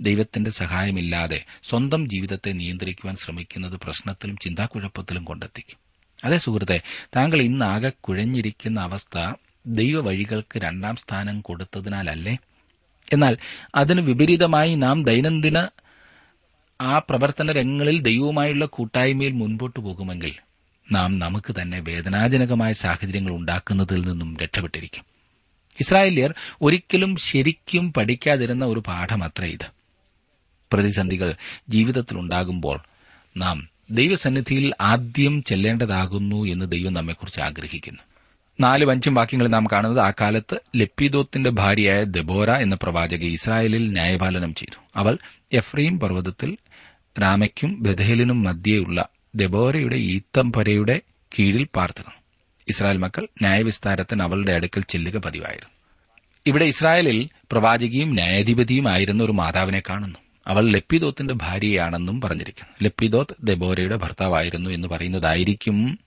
ദൈവത്തിന്റെ 0.01 0.51
സഹായമില്ലാതെ 0.51 1.45
സ്വന്തം 1.69 2.09
ജീവിതത്തെ 2.09 2.51
നിയന്ത്രിക്കുവാൻ 2.51 3.17
ശ്രമിക്കുന്നത് 3.17 3.73
പ്രശ്നത്തിലും 3.73 4.37
ചിന്താക്കുഴപ്പത്തിലും 4.37 5.25
കൊണ്ടെത്തിക്കും. 5.25 5.79
അതേ 6.25 6.37
സുഹൃത്തെ 6.37 6.81
താങ്കൾ 7.17 7.43
ഇന്നാകെ 7.43 7.93
കുഴഞ്ഞിരിക്കുന്ന 8.01 8.81
അവസ്ഥ 8.81 9.33
ദൈവവഴികൾക്ക് 9.67 10.59
രണ്ടാം 10.59 10.97
സ്ഥാനം 10.97 11.41
കൊടുത്തതിനാലല്ലേ? 11.41 12.39
എന്നാൽ 13.13 13.37
അതിന് 13.75 14.01
വിപരീതമായി 14.01 14.75
നാം 14.75 15.05
ദൈനംദിന 15.05 15.69
ആ 16.81 16.99
പ്രവർത്തന 16.99 17.53
രംഗങ്ങളിൽ 17.53 18.03
ദൈവവുമായുള്ള 18.03 18.65
കൂട്ടായ്മയിൽ 18.65 19.33
മുൻപോട്ട് 19.33 19.81
പോകുമെങ്കിൽ 19.81 20.35
നാം 20.93 21.19
നമുക്ക് 21.19 21.55
തന്നെ 21.63 21.81
വേദനാജനകമായ 21.81 22.73
സാഹചര്യങ്ങൾ 22.73 23.33
ഉണ്ടാക്കുന്നതിൽ 23.33 24.01
നിന്നും 24.01 24.37
രക്ഷപ്പെട്ടിരിക്കും. 24.37 25.20
ഇസ്രായേല്യർ 25.81 26.35
ഒരിക്കലും 26.63 27.17
ശരിക്കും 27.17 27.93
പഠിക്കാതിരുന്ന 27.93 28.65
ഒരു 28.65 28.83
പാഠമത്ര 28.87 29.45
ഇത്. 29.45 29.67
പ്രതിസന്ധികൾ 30.73 31.35
ജീവിതത്തിലുണ്ടാകുമ്പോൾ 31.69 32.81
നാം 33.37 33.69
ദൈവസന്നിധിയിൽ 33.91 34.73
ആദ്യം 34.81 35.43
ചെല്ലേണ്ടതാകുന്നു 35.43 36.45
എന്ന് 36.45 36.73
ദൈവം 36.73 36.93
നമ്മെക്കുറിച്ച് 36.93 37.41
ആഗ്രഹിക്കുന്നു. 37.41 38.01
നാലും 38.61 38.91
അഞ്ചും 38.91 39.15
വാക്യങ്ങളിൽ 39.15 39.51
നാം 39.51 39.67
കാണുന്നത് 39.73 40.05
ആ 40.05 40.13
കാലത്ത് 40.21 40.61
ലപ്പിദോത്തിന്റെ 40.77 41.51
ഭാര്യയായ 41.51 42.05
ദബോര 42.05 42.51
എന്ന 42.51 42.75
പ്രവാചക 42.75 43.25
ഇസ്രായേലിൽ 43.25 43.93
ന്യായപാലനം 43.93 44.55
ചെയ്തു. 44.55 44.81
അവൾ 44.97 45.19
എഫ്രീം 45.53 46.01
പർവതത്തിൽ 46.01 46.57
രാമയ്ക്കും 47.23 47.83
ബഥേലിനും 47.83 48.43
മധ്യേയുള്ള 48.43 49.09
ദബോരയുടെ 49.35 49.97
ഈത്തംപരയുടെ 49.97 51.01
കീഴിൽ 51.39 51.67
പാർത്തിരുന്നു 51.77 52.20
ഇസ്രായേൽ 52.69 52.97
മക്കൾ 52.97 53.29
ന്യായവിസ്താരത്തിന് 53.43 54.23
അവളുടെ 54.23 54.53
അടുക്കൽ 54.53 54.83
ചെല്ലുക 54.89 55.17
പതിവായിരുന്നു. 55.17 55.71
ഇവിടെ 56.47 56.65
ഇസ്രായേലിൽ 56.65 57.29
പ്രവാചകിയും 57.53 58.15
ന്യായാധിപതിയും 58.15 58.93
ആയിരുന്ന 58.93 59.25
ഒരു 59.25 59.33
മാതാവിനെ 59.33 59.83
കാണുന്നു. 59.91 60.19
അവൾ 60.47 60.69
ലപ്പിദോത്തിന്റെ 60.69 61.35
ഭാര്യയാണെന്നും 61.35 62.21
പറഞ്ഞിരിക്കുന്നു. 62.21 62.75
ലപ്പിദോത്ത് 62.83 63.47
ദബോരയുടെ 63.47 63.97
ഭർത്താവായിരുന്നു 63.97 64.71
എന്ന് 64.71 64.89
പറയുന്നതായിരിക്കും 64.89 65.99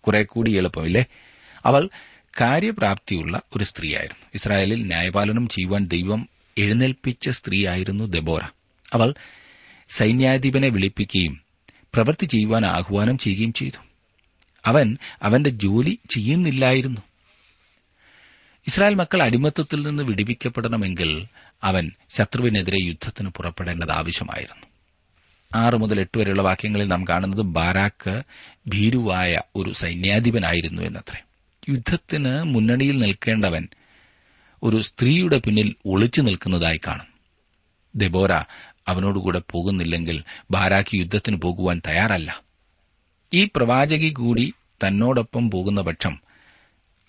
കുറെ 0.00 0.22
കൂടി 0.22 0.56
എളുപ്പമില്ലേ 0.56 1.04
അവൾ 1.66 1.88
കാര്യപ്രാപ്തിയുള്ള 2.40 3.40
ഒരു 3.56 3.64
സ്ത്രീയായിരുന്നു. 3.64 4.26
ഇസ്രായേലിൽ 4.34 4.86
ന്യായപാലനം 4.86 5.48
ചെയ്യുവാൻ 5.48 5.86
ദൈവം 5.86 6.28
എഴുന്നേൽപ്പിച്ച 6.58 7.28
സ്ത്രീയായിരുന്നു 7.28 8.04
ദബോറ. 8.04 8.40
അവൾ 8.92 9.14
സൈന്യാധിപനെ 9.88 10.68
വിളിപ്പിക്കുകയും 10.68 11.40
പ്രവൃത്തി 11.94 12.26
ചെയ്യുവാൻ 12.26 12.66
ആഹ്വാനം 12.66 13.18
ചെയ്യുകയും 13.18 13.52
ചെയ്തു. 13.52 13.91
അവൻ 14.66 14.98
അവന്റെ 15.22 15.50
ജോലി 15.50 15.98
ചെയ്യുന്നില്ലായിരുന്നു. 16.10 17.00
ഇസ്രായേൽ 18.66 18.94
മക്കൾ 18.94 19.22
അടിമത്തത്തിൽ 19.22 19.82
നിന്ന് 19.82 20.02
വിടിവിക്കപ്പെടണമെങ്കിൽ 20.02 21.26
അവൻ 21.64 21.90
ശത്രുവിനെതിരെ 22.10 22.86
യുദ്ധത്തിന് 22.86 23.28
പുറപ്പെടേണ്ടത് 23.28 23.90
ആവശ്യമായിരുന്നു. 23.90 24.66
ആറ് 25.54 25.74
മുതൽ 25.74 26.00
എട്ട് 26.00 26.18
വരെയുള്ള 26.18 26.42
വാക്യങ്ങളിൽ 26.42 26.88
നാം 26.88 27.04
കാണുന്നത് 27.04 27.40
ബാരാക്ക് 27.40 28.22
ഭീരുവായ 28.66 29.40
ഒരു 29.56 29.72
സൈന്യാധിപനായിരുന്നു 29.72 30.82
എന്നത്രേ. 30.82 31.22
യുദ്ധത്തിന് 31.68 32.42
മുന്നണിയിൽ 32.42 32.98
നിൽക്കേണ്ടവൻ 32.98 33.68
ഒരു 34.62 34.82
സ്ത്രീയുടെ 34.82 35.38
പിന്നിൽ 35.38 35.74
ഒളിച്ചു 35.86 36.20
നിൽക്കുന്നതായി 36.20 36.80
കാണും. 36.86 37.06
ദെബോര 37.96 38.32
അവനോടുകൂടെ 38.88 39.42
പോകുന്നില്ലെങ്കിൽ 39.50 40.22
ബാരാക്ക് 40.50 40.96
യുദ്ധത്തിന് 40.96 41.36
പോകുവാൻ 41.36 41.82
തയ്യാറല്ല. 41.86 42.51
ഈ 43.34 43.48
പ്രവാചകി 43.56 44.12
കൂടി 44.12 44.52
തന്നോടൊപ്പം 44.86 45.50
പോകുന്ന 45.50 45.82
പക്ഷം 45.82 46.20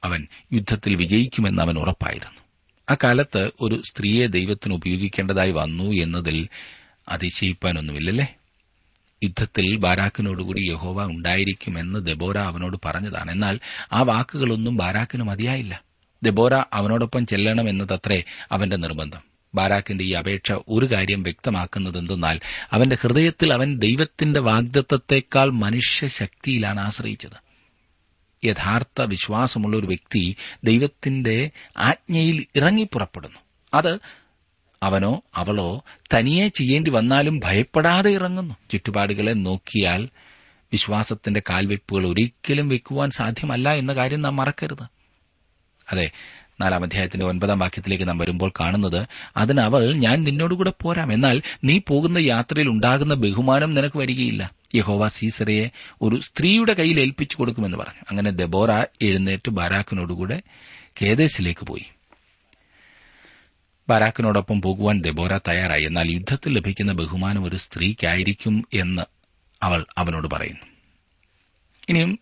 അവൻ 0.04 0.28
യുദ്ധത്തിൽ 0.54 0.96
വിജയിക്കുമെന്ന് 0.96 1.62
അവൻ 1.62 1.78
ഉറപ്പായിരുന്നു. 1.78 2.42
അക്കാലത്ത് 2.90 3.52
ഒരു 3.62 3.82
സ്ത്രീയെ 3.86 4.28
ദൈവത്തിന് 4.28 4.74
ഉപയോഗിക്കേണ്ടതായി 4.74 5.52
വന്നു 5.52 5.84
എന്നതിൽ 5.84 6.50
അതിശയിപ്പാനൊന്നുമില്ലല്ലേ? 7.10 8.36
യുദ്ധത്തിൽ 9.24 9.78
ബാരാക്കിനോടുകൂടി 9.78 10.60
യഹോവ 10.70 11.06
ഉണ്ടായിരിക്കുമെന്ന് 11.06 12.00
ദബോര 12.00 12.38
അവനോട് 12.38 12.78
പറഞ്ഞതാണ്. 12.86 13.32
എന്നാൽ 13.32 13.60
ആ 13.92 14.02
വാക്കുകളൊന്നും 14.02 14.78
ബാരാക്കിന് 14.78 15.24
മതിയായില്ല. 15.24 15.84
ദബോര 16.24 16.64
അവനോടൊപ്പം 16.74 17.26
ചെല്ലണമെന്നതത്രേ 17.26 18.24
അവന്റെ 18.52 18.78
നിർബന്ധം. 18.78 19.33
ബാരാക്കിന്റെ 19.56 20.04
ഈ 20.04 20.12
അപേക്ഷ 20.12 20.52
ഒരു 20.70 20.86
കാര്യം 20.86 21.24
വ്യക്തമാക്കുന്നതെന്തെന്നാൽ 21.24 22.40
അവന്റെ 22.72 22.96
ഹൃദയത്തിൽ 23.02 23.54
അവൻ 23.54 23.78
ദൈവത്തിന്റെ 23.78 24.40
വാഗ്ദത്വത്തെക്കാൾ 24.40 25.52
മനുഷ്യശക്തിയിലാണ് 25.52 26.80
ആശ്രയിച്ചത്. 26.80 27.44
യഥാർത്ഥ 28.46 29.02
വിശ്വാസമുള്ള 29.02 29.78
ഒരു 29.78 29.88
വ്യക്തി 29.88 30.36
ദൈവത്തിന്റെ 30.64 31.52
ആജ്ഞയിൽ 31.78 32.46
ഇറങ്ങിപ്പുറപ്പെടുന്നു 32.56 33.40
അത് 33.74 34.00
അവനോ 34.84 35.24
അവളോ 35.36 35.84
തനിയെ 36.14 36.48
ചെയ്യേണ്ടി 36.48 36.92
വന്നാലും 36.92 37.40
ഭയപ്പെടാതെ 37.44 38.12
ഇറങ്ങുന്നു. 38.12 38.56
ചുറ്റുപാടുകളെ 38.72 39.32
നോക്കിയാൽ 39.32 40.10
വിശ്വാസത്തിന്റെ 40.74 41.42
കാൽവെപ്പുകൾ 41.50 42.08
ഒരിക്കലും 42.08 42.70
വെക്കുവാൻ 42.70 43.10
സാധ്യമല്ല 43.10 43.70
എന്ന 43.70 43.94
കാര്യം 43.94 44.22
നാം 44.22 44.36
മറക്കരുത്. 44.36 44.84
അതെ 45.92 46.12
നാലാം 46.62 46.84
അധ്യായത്തിന്റെ 46.84 47.26
ഒൻപതാം 47.26 47.60
വാക്യത്തിലേക്ക് 47.60 48.08
നാം 48.08 48.18
വരുമ്പോൾ 48.18 48.52
കാണുന്നത് 48.60 49.08
അതിനവൾ 49.38 49.94
ഞാൻ 49.94 50.24
നിന്നോടുകൂടെ 50.24 50.74
പോരാം. 50.82 51.14
എന്നാൽ 51.14 51.42
നീ 51.64 51.80
പോകുന്ന 51.88 52.18
യാത്രയിൽ 52.18 52.70
ഉണ്ടാകുന്ന 52.70 53.14
ബഹുമാനം 53.14 53.74
നിനക്ക് 53.74 53.98
വരികയില്ല. 53.98 54.52
യഹോവ 54.76 55.08
സീസറയെ 55.08 55.70
ഒരു 56.02 56.20
സ്ത്രീയുടെ 56.20 56.74
കയ്യിൽ 56.74 57.00
ഏൽപ്പിച്ചു 57.00 57.38
കൊടുക്കുമെന്ന് 57.38 57.78
പറഞ്ഞു. 57.78 58.02
അങ്ങനെ 58.10 58.32
ദബോറ 58.32 58.84
എഴുന്നേറ്റ് 59.02 59.50
ബാരാക്കിനോടുകൂടെ 59.50 60.42
കേദേശിലേക്ക് 61.02 61.66
പോയി. 61.66 61.86
ബാരാക്കിനോടൊപ്പം 63.90 64.62
പോകുവാൻ 64.62 65.02
ദബോറ 65.02 65.38
തയ്യാറായി. 65.38 65.84
എന്നാൽ 65.84 66.14
യുദ്ധത്തിൽ 66.14 66.54
ലഭിക്കുന്ന 66.54 66.94
ബഹുമാനം 66.94 67.44
ഒരു 67.44 67.56
സ്ത്രീക്കായിരിക്കും 67.56 68.68
എന്ന് 68.74 69.02
അവൾ 69.64 69.86
അവനോട് 69.98 70.28
പറയുന്നു. 70.28 70.66
ഇനിയും 71.90 72.20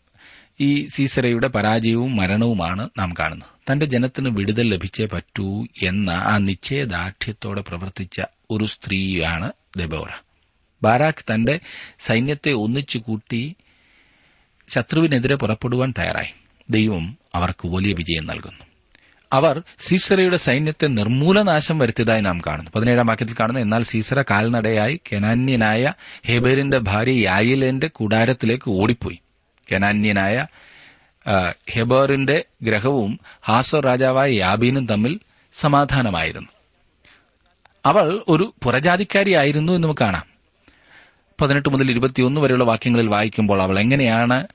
ഈ 0.59 0.87
സീസറയുടെ 0.87 1.47
പരാജയവും 1.47 2.15
മരണവുമാണ് 2.15 2.89
നാം 2.99 3.13
കാണുന്നത്. 3.19 3.50
തന്റെ 3.69 3.85
ജനത്തിന് 3.85 4.29
വിടുതൽ 4.29 4.73
ലഭിച്ചേ 4.73 5.05
പറ്റൂ 5.05 5.65
എന്ന 5.83 6.09
ആ 6.09 6.37
നിശ്ചയദാർഢ്യത്തോടെ 6.37 7.61
പ്രവർത്തിച്ച 7.61 8.21
ഒരു 8.51 8.65
സ്ത്രീയാണ് 8.65 9.51
ദബോറ. 9.77 10.07
ബാരാഖ് 10.83 11.33
തന്റെ 11.33 11.59
സൈന്യത്തെ 11.99 12.51
ഒന്നിച്ചു 12.51 12.97
കൂട്ടി 12.97 13.55
ശത്രുവിനെതിരെ 14.69 15.35
പുറപ്പെടുവാൻ 15.35 15.93
തയ്യാറായി. 15.99 16.33
ദൈവം 16.69 17.17
അവർക്ക് 17.35 17.67
വലിയ 17.67 17.93
വിജയം 17.93 18.27
നൽകുന്നു. 18.27 18.65
അവർ 19.33 19.63
സീസറയുടെ 19.79 20.37
സൈന്യത്തെ 20.37 20.87
നിർമൂലനാശം 20.87 21.79
വരുത്തിയതായി 21.79 22.21
നാം 22.21 22.41
കാണുന്നു. 22.47 22.71
പതിനേഴാം 22.75 23.05
വാക്യത്തിൽ 23.05 23.35
കാണുന്നു 23.39 23.61
എന്നാൽ 23.61 23.83
സീസറ 23.83 24.21
കാൽനടയായി 24.21 24.99
കെനാന്യനായ 25.11 25.93
ഹെബേറിന്റെ 26.25 26.77
ഭാര്യ 26.77 27.11
യായിലേന്റെ 27.11 27.87
കൂടാരത്തിലേക്ക് 27.87 28.71
ഓടിപ്പോയി. 28.71 29.19
കെനാന്യനായ 29.71 30.47
ഹെബേറിന്റെ 31.71 32.45
ഗ്രഹവും 32.63 33.19
ഹാസർ 33.45 33.79
രാജാവായ 33.79 34.31
യാബീനും 34.31 34.85
തമ്മിൽ 34.85 35.19
സമാധാനമായിരുന്നു. 35.53 36.49
അവൾ 37.85 38.23
ഒരു 38.27 38.53
പുറജാതിക്കാരിയായിരുന്നു 38.63 39.73
എന്ന് 39.73 39.83
നമുക്ക് 39.83 40.01
കാണാം. 40.01 40.25
പതിനെട്ട് 41.41 41.69
മുതൽ 41.69 41.91
ഇരുപത്തിയൊന്ന് 41.91 42.41
വരെയുള്ള 42.41 42.63
വാക്യങ്ങളിൽ 42.63 43.07
വായിക്കുമ്പോൾ 43.07 43.61
അവൾ 43.61 43.79
എങ്ങനെയാണ് 43.79 44.47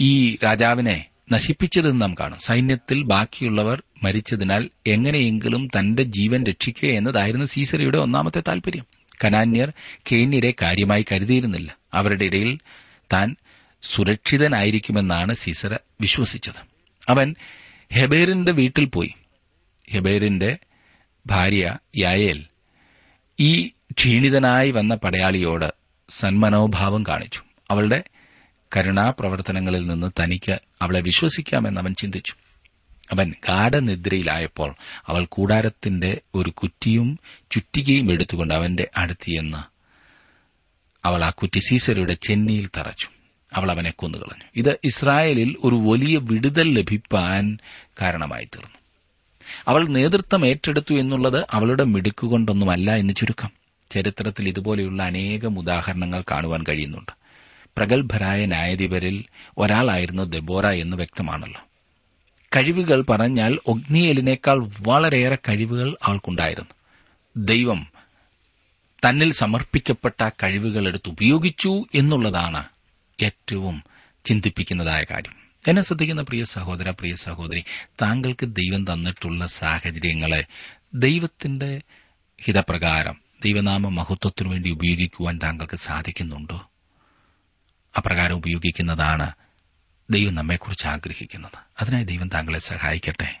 ഈ 0.00 0.38
രാജാവിനെ 0.44 1.04
നശിപ്പിച്ചതെന്ന് 1.32 2.02
നാം 2.02 2.14
കാണും. 2.20 2.38
സൈന്യത്തിൽ 2.38 3.02
ബാക്കിയുള്ളവർ 3.02 3.82
മരിച്ചതിനാൽ 4.02 4.70
എങ്ങനെയെങ്കിലും 4.86 5.68
തന്റെ 5.78 6.02
ജീവൻ 6.02 6.44
രക്ഷിക്കുക 6.44 6.88
എന്നതായിരുന്നു 6.88 7.46
സീസറിയുടെ 7.46 7.98
ഒന്നാമത്തെ 7.98 8.42
താൽപര്യം. 8.48 8.86
കനാന്യർ 9.24 9.72
കേന്യരെ 10.12 10.54
കാര്യമായി 10.62 11.04
കരുതിയിരുന്നില്ല. 11.12 11.76
അവരുടെ 11.94 12.24
ഇടയിൽ 12.24 12.58
താൻ 13.12 13.36
സുരക്ഷിതനായിരിക്കുമെന്നാണ് 13.90 15.34
സീസര 15.34 15.76
വിശ്വസിച്ചത്. 16.00 16.66
അവൻ 17.08 17.34
ഹെബേറിന്റെ 17.92 18.52
വീട്ടിൽ 18.52 18.84
പോയി. 18.84 19.14
ഹെബേറിന്റെ 19.90 20.58
ഭാര്യ 21.26 21.78
യായേൽ 21.98 22.44
ഈ 23.40 23.68
ക്ഷീണിതനായി 23.92 24.70
വന്ന 24.70 24.94
പടയാളിയോട് 24.94 25.74
സന്മനോഭാവം 26.10 27.02
കാണിച്ചു. 27.02 27.40
അവളുടെ 27.70 28.04
കരുണാപ്രവർത്തനങ്ങളിൽ 28.76 29.86
നിന്ന് 29.86 30.22
തനിക്ക് 30.22 30.58
അവളെ 30.82 31.00
വിശ്വസിക്കാമെന്ന് 31.00 31.80
അവൻ 31.80 31.94
ചിന്തിച്ചു. 31.94 32.34
അവൻ 33.12 33.34
ഗാഠനിദ്രയിലായപ്പോൾ 33.48 34.74
അവൾ 35.06 35.24
കൂടാരത്തിന്റെ 35.24 36.20
ഒരു 36.34 36.50
കുറ്റിയും 36.50 37.18
ചുറ്റികയും 37.50 38.12
എടുത്തുകൊണ്ട് 38.12 38.54
അവന്റെ 38.54 38.88
അടുത്തിയെന്ന് 38.98 39.76
അവൾ 41.06 41.24
ആ 41.24 41.30
കുറ്റി 41.30 41.58
സീസരയുടെ 41.58 42.14
ചെന്നിയിൽ 42.14 42.68
തറച്ചു. 42.76 43.08
അവൾ 43.52 43.70
അവനെ 43.70 43.90
കൊന്നുകളഞ്ഞു. 43.90 44.44
ഇത് 44.56 44.78
ഇസ്രായേലിൽ 44.84 45.56
ഒരു 45.64 45.74
വലിയ 45.74 46.18
വിടുതൽ 46.22 46.78
ലഭിപ്പാൻ 46.78 47.58
കാരണമായി 48.00 48.44
തീർന്നു. 48.44 48.78
അവൾ 49.68 49.86
നേതൃത്വം 49.86 50.46
ഏറ്റെടുത്തു 50.46 50.94
എന്നുള്ളത് 50.94 51.46
അവളുടെ 51.50 51.84
മിടുക്കുകൊണ്ടൊന്നുമല്ല 51.84 52.94
എന്ന് 52.94 53.14
ചുരുക്കം. 53.14 53.50
ചരിത്രത്തിൽ 53.90 54.48
ഇതുപോലെയുള്ള 54.48 55.02
അനേകം 55.02 55.58
ഉദാഹരണങ്ങൾ 55.58 56.22
കാണുവാൻ 56.30 56.64
കഴിയുന്നുണ്ട്. 56.68 57.12
പ്രഗത്ഭരായ 57.76 58.46
ന്യായാധിപരിൽ 58.46 59.24
ഒരാളായിരുന്നു 59.58 60.22
ദബോറ 60.22 60.66
എന്ന് 60.66 60.96
വ്യക്തമാണല്ലോ. 60.96 61.60
കഴിവുകൾ 62.56 63.02
പറഞ്ഞാൽ 63.02 63.58
ഒഗ്നിയലിനേക്കാൾ 63.66 64.70
വളരെയേറെ 64.80 65.38
കഴിവുകൾ 65.48 65.96
അവൾക്കുണ്ടായിരുന്നു. 66.02 66.70
ദൈവം 67.36 67.86
തന്നിൽ 69.08 69.32
സമർപ്പിക്കപ്പെട്ട 69.32 70.30
കഴിവുകൾ 70.42 70.88
എടുത്ത് 70.88 71.08
ഉപയോഗിച്ചു 71.08 71.84
എന്നുള്ളതാണ് 71.94 72.64
ഏറ്റവും 73.22 73.82
ചിന്തിപ്പിക്കുന്നതായ 74.24 75.04
കാര്യം. 75.10 75.32
എന്നെ 75.68 75.82
ശ്രദ്ധിക്കുന്ന 75.82 76.22
പ്രിയ 76.22 76.44
സഹോദര 76.44 76.90
പ്രിയ 76.90 77.14
സഹോദരി 77.14 77.64
താങ്കൾക്ക് 78.02 78.46
ദൈവം 78.46 78.92
തന്നിട്ടുള്ള 78.92 79.46
സാഹചര്യങ്ങളെ 79.46 80.44
ദൈവത്തിന്റെ 80.94 81.82
ഹിതപ്രകാരം 82.42 83.20
ദൈവനാമ 83.44 83.88
മഹത്വത്തിനു 83.88 84.48
വേണ്ടി 84.48 84.70
ഉപയോഗിക്കുവാൻ 84.70 85.38
താങ്കൾക്ക് 85.42 85.76
സാധിക്കുന്നുണ്ടോ? 85.76 86.70
അപ്രകാരം 87.96 88.34
ഉപയോഗിക്കുന്നതാണ് 88.34 89.32
ദൈവം 90.10 90.34
നമ്മെക്കുറിച്ച് 90.34 90.86
ആഗ്രഹിക്കുന്നത്. 90.86 91.58
അതിനായി 91.80 92.04
ദൈവം 92.04 92.28
താങ്കളെ 92.28 92.58
സഹായിക്കട്ടെ. 92.58 93.40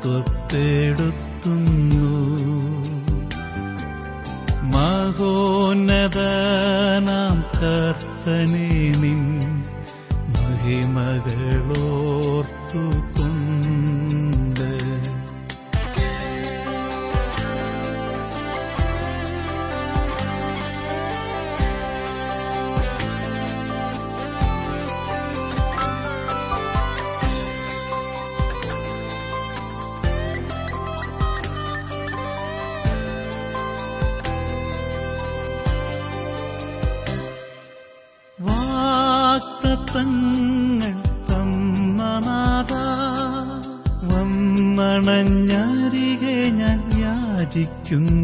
മഹത്വപ്പെടുത്തുന്നു 0.05 2.11
മഹോന്നതനാം 6.05 7.38
കർത്തനെ 7.59 8.62
chừng 47.93 48.22